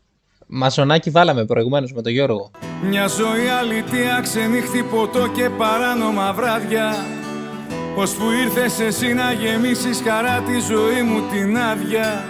[0.47, 2.51] Μαζονάκι βάλαμε προηγουμένως με τον Γιώργο.
[2.81, 6.95] Μια ζωή αλήθεια, ξενύχτη ποτό και παράνομα βράδια
[7.97, 12.23] Ως που ήρθες εσύ να γεμίσεις χαρά τη ζωή μου την άδεια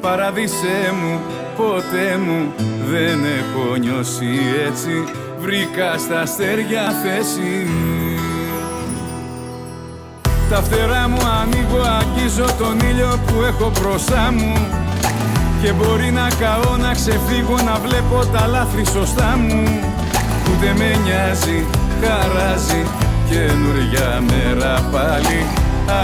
[0.00, 1.20] Παραδείσέ μου,
[1.56, 2.52] ποτέ μου
[2.90, 5.04] δεν έχω νιώσει έτσι
[5.38, 7.66] Βρήκα στα αστέρια θέση
[10.50, 14.52] Τα φτερά μου ανοίγω, αγγίζω τον ήλιο που έχω μπροστά μου.
[15.62, 19.62] Και μπορεί να καώ, να ξεφύγω, να βλέπω τα λάθη σωστά μου.
[20.50, 21.66] Ούτε με νοιάζει,
[22.00, 22.82] χαράζει
[23.30, 25.40] καινούρια μέρα πάλι.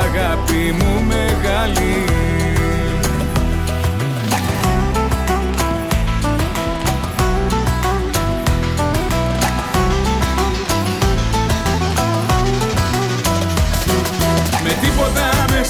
[0.01, 2.05] Αγάπη μου μεγάλη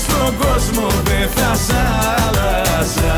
[0.02, 1.74] στον κόσμο δεν θα σ'
[2.24, 3.16] άλλαζα.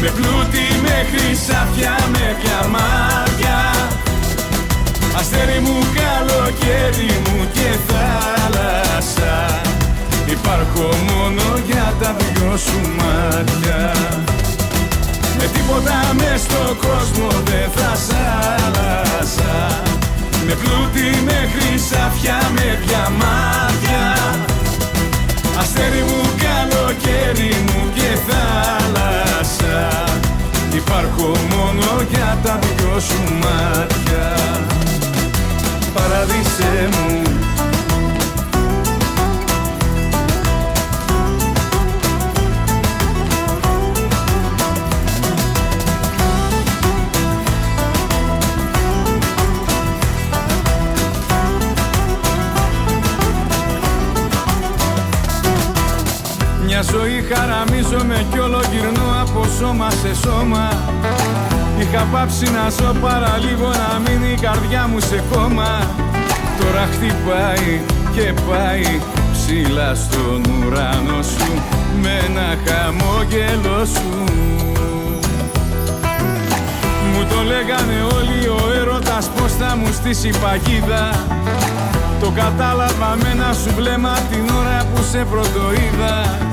[0.00, 3.58] Με πλούτη, με χρυσάφια, με διαμάρια
[5.18, 9.60] Αστέρι μου, καλοκαίρι μου και θάλασσα.
[10.26, 13.92] Υπάρχω μόνο για τα δυο σου μάτια.
[15.38, 18.14] Με τίποτα μες στον κόσμο δεν θα σ'
[18.64, 19.82] άλλαζα.
[20.46, 24.04] Με πλούτη, με χρυσάφια, με διαμάρια
[25.62, 29.78] Αστέρι μου, καλοκαίρι μου και θάλασσα.
[30.74, 34.26] Υπάρχω μόνο για τα δυο σου μάτια.
[35.94, 37.22] Παραδείσέ μου
[56.82, 60.68] Μια ζωή χαραμίζομαι κι όλο γυρνώ από σώμα σε σώμα.
[61.78, 65.70] Είχα πάψει να ζω παραλίγο να μείνει η καρδιά μου σε κόμμα
[66.60, 67.80] Τώρα χτυπάει
[68.14, 69.00] και πάει
[69.32, 71.52] ψηλά στον ουρανό σου
[72.02, 74.24] Με ένα χαμόγελο σου.
[77.12, 81.10] Μου το λέγανε όλοι ο έρωτας πως θα μου στήσει παγίδα.
[82.20, 86.50] Το κατάλαβα με ένα σου βλέμμα την ώρα που σε πρωτοείδα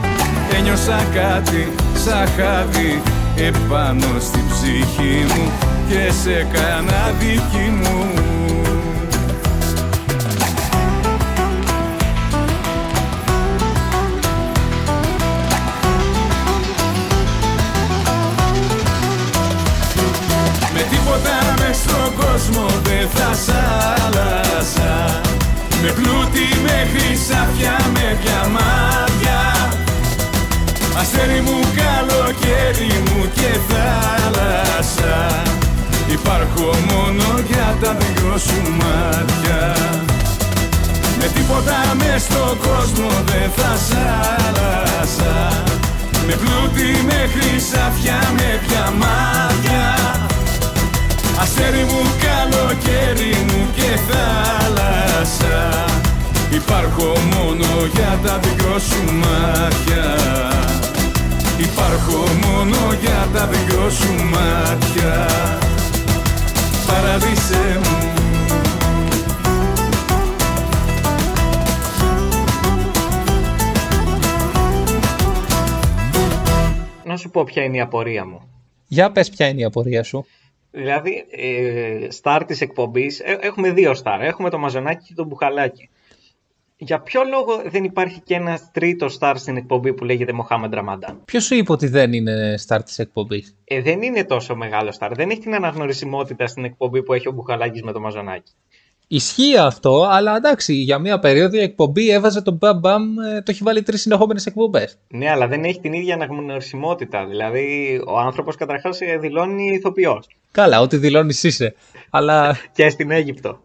[0.57, 1.71] Ένιωσα κάτι
[2.03, 3.01] σαν χάδι
[3.35, 5.51] επάνω στην ψυχή μου
[5.89, 8.13] και σε κάνα δική μου.
[20.73, 23.49] Με τίποτα μες στον κόσμο δεν θα σ'
[24.05, 25.21] άλλαζα.
[25.81, 28.88] Με πλούτη, με χρυσάφια, με διαμάδια
[32.69, 35.41] καλοκαίρι μου και θάλασσα.
[36.11, 39.75] Υπάρχω μόνο για τα δυο σου μάτια.
[41.17, 43.95] Με τίποτα μες στον κόσμο δεν θα σ'
[44.45, 45.63] άλλασα.
[46.27, 49.85] Με πλούτη, με χρυσάφια, με διαμάδια
[51.41, 55.85] Αστέρι μου, καλοκαίρι μου και θάλασσα.
[56.51, 60.39] Υπάρχω μόνο για τα δυο σου μάτια
[61.59, 65.27] Υπάρχω μόνο για τα δυο σου μάτια
[66.87, 68.09] Παραδείσέ μου
[77.03, 78.49] Να σου πω ποια είναι η απορία μου.
[78.87, 80.25] Για πες ποια είναι η απορία σου.
[80.71, 84.17] Δηλαδή, ε, star της εκπομπής, ε, έχουμε δύο star.
[84.21, 85.89] Έχουμε το Μαζονάκι και το Μπουχαλάκι.
[86.81, 91.21] Για ποιο λόγο δεν υπάρχει και ένας τρίτος star στην εκπομπή που λέγεται Μοχάμεντ Ραμαντάν;
[91.25, 95.11] Ποιος σου είπε ότι δεν είναι start της εκπομπής; Ε, δεν είναι τόσο μεγάλο star.
[95.13, 98.51] Δεν έχει την αναγνωρισιμότητα στην εκπομπή που έχει ο Μπουχαλάκης με το Μαζονάκι.
[99.07, 103.51] Ισχύει αυτό, αλλά εντάξει, για μία περίοδο η εκπομπή έβαζε τον Μπαμ Μπαμ, ε, το
[103.51, 104.97] έχει βάλει τρεις συνεχόμενες εκπομπές.
[105.07, 107.25] Ναι, αλλά δεν έχει την ίδια αναγνωρισιμότητα.
[107.25, 110.27] Δηλαδή, ο άνθρωπος καταρχάς δηλώνει ηθοποιός.
[110.51, 111.75] Καλά, ό,τι δηλώνεις είσαι.
[112.09, 113.59] αλλά Και στην Αίγυπτο.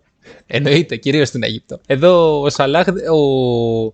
[0.47, 1.81] Εννοείται, κυρίως στην Αίγυπτο.
[1.87, 3.85] Εδώ ο Σαλάχ, ο,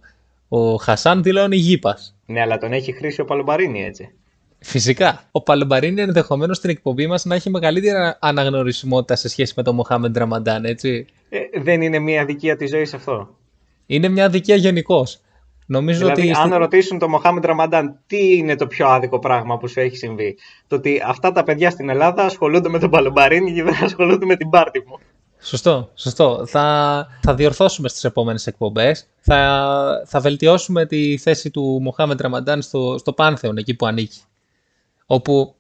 [0.49, 2.15] ο Χασάν δηλώνει γήπας.
[2.27, 4.11] Ναι, αλλά τον έχει χρήσει ο Παλομπαρίνη έτσι.
[4.59, 5.23] Φυσικά.
[5.33, 10.17] Ο Παλομπαρίνη ενδεχομένως στην εκπομπή μας να έχει μεγαλύτερη αναγνωρισιμότητα σε σχέση με τον Μοχάμεντ
[10.19, 11.07] Ραμαντάν, έτσι.
[11.29, 13.29] Ε, δεν είναι μια αδικία της ζωής αυτό.
[13.87, 15.21] Είναι μια αδικία γενικώς.
[15.67, 16.31] Νομίζω Δηλαδή, ότι.
[16.31, 19.97] αν στη- ρωτήσουν τον Μοχάμεντ Ραμαντάν τι είναι το πιο άδικο πράγμα που σου έχει
[19.97, 24.27] συμβεί, το ότι αυτά τα παιδιά στην Ελλάδα ασχολούνται με τον Παλομπαρίνη και δεν ασχολούνται
[24.27, 24.99] με την πάρτη μου.
[25.43, 26.47] Σωστό, σωστό.
[26.47, 29.07] Θα, θα διορθώσουμε στις επόμενες εκπομπές.
[29.21, 34.21] Θα, θα βελτιώσουμε τη θέση του Μοχάμεντ Ραμαντάν στο, στο Πάνθεον, εκεί που ανήκει.
[35.07, 35.55] Όπου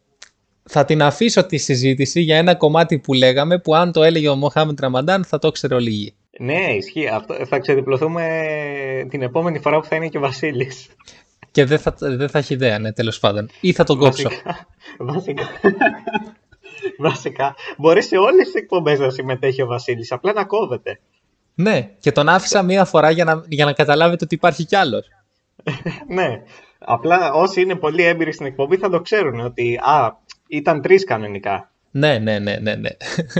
[0.62, 4.35] θα την αφήσω τη συζήτηση για ένα κομμάτι που λέγαμε, που αν το έλεγε ο
[4.35, 6.14] Μοχάμεντ Ραμαντάν θα το ξέρει όλη η γη.
[6.39, 7.09] Ναι, ισχύει.
[7.09, 8.26] Αυτό, θα ξεδιπλωθούμε
[9.11, 10.89] την επόμενη φορά που θα είναι και ο Βασίλης.
[11.51, 13.51] Και δεν θα, δεν θα έχει ιδέα, ναι, τέλος πάντων.
[13.61, 14.28] Ή θα τον κόψω.
[14.28, 14.66] Βασικά.
[14.99, 15.43] Βασικά.
[17.09, 17.55] Βασικά.
[17.76, 21.01] Μπορεί σε όλες τις εκπομπές να συμμετέχει ο Βασίλης, απλά να κόβεται.
[21.55, 25.07] Ναι, και τον άφησα μία φορά για να, για να καταλάβετε ότι υπάρχει κι άλλος.
[26.16, 26.43] ναι.
[26.78, 30.18] Απλά όσοι είναι πολύ έμπειροι στην εκπομπή θα το ξέρουν ότι α,
[30.49, 31.70] ήταν τρεις κανονικά.
[31.91, 32.91] Ναι, ναι, ναι, ναι, ναι.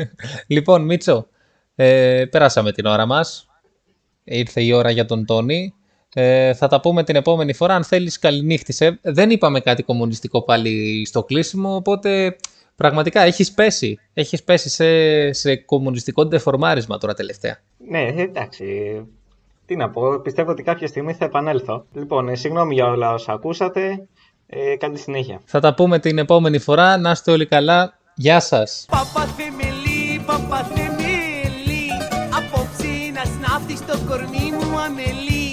[0.47, 1.27] λοιπόν, Μίτσο,
[1.75, 3.49] ε, περάσαμε την ώρα μας.
[4.25, 5.75] Ήρθε η ώρα για τον Τόνι.
[6.15, 7.75] Ε, θα τα πούμε την επόμενη φορά.
[7.75, 8.99] Αν θέλεις, καληνύχτησε.
[9.03, 12.37] Δεν είπαμε κάτι κομμουνιστικό πάλι στο κλείσιμο, οπότε
[12.81, 13.99] πραγματικά έχεις πέσει.
[14.15, 17.59] Έχεις πέσει σε, σε κομμουνιστικό ντεφορμάρισμα τώρα τελευταία.
[17.89, 18.65] Ναι, εντάξει.
[19.67, 21.85] Τι να πω, πιστεύω ότι κάποια στιγμή θα επανέλθω.
[21.93, 24.07] Λοιπόν, ε, συγγνώμη για όλα όσα ακούσατε.
[24.47, 25.41] Ε, καλή συνέχεια.
[25.45, 26.97] Θα τα πούμε την επόμενη φορά.
[26.97, 27.99] Να είστε όλοι καλά.
[28.15, 28.87] Γεια σας.
[28.91, 31.87] Παπαθεμελή, παπαθεμελή
[32.39, 35.51] Απόψε να σνάφτει στο κορμί μου αμελή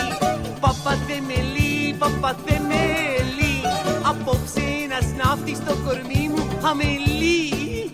[0.59, 3.55] Παπαθεμελή, παπαθεμελή
[4.09, 6.26] Απόψε να σνάφτει στο κορμί
[6.67, 7.91] μου αμελή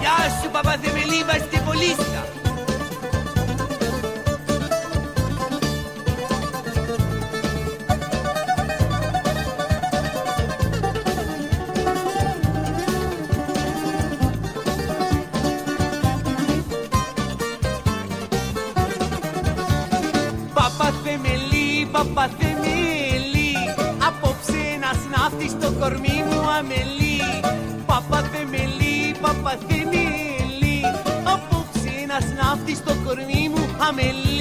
[0.00, 2.31] Γεια σου παπαθεμελή βαστιβολίστα
[22.14, 23.54] Παπαθεμελή, παπαθεμελή
[24.08, 27.20] Απόψε να σνάφτει στο κορμί μου αμελή.
[27.86, 30.78] Παπαθεμελή, παπαθεμελή
[31.34, 34.31] Απόψε να σνάφτει στο κορμί μου αμελή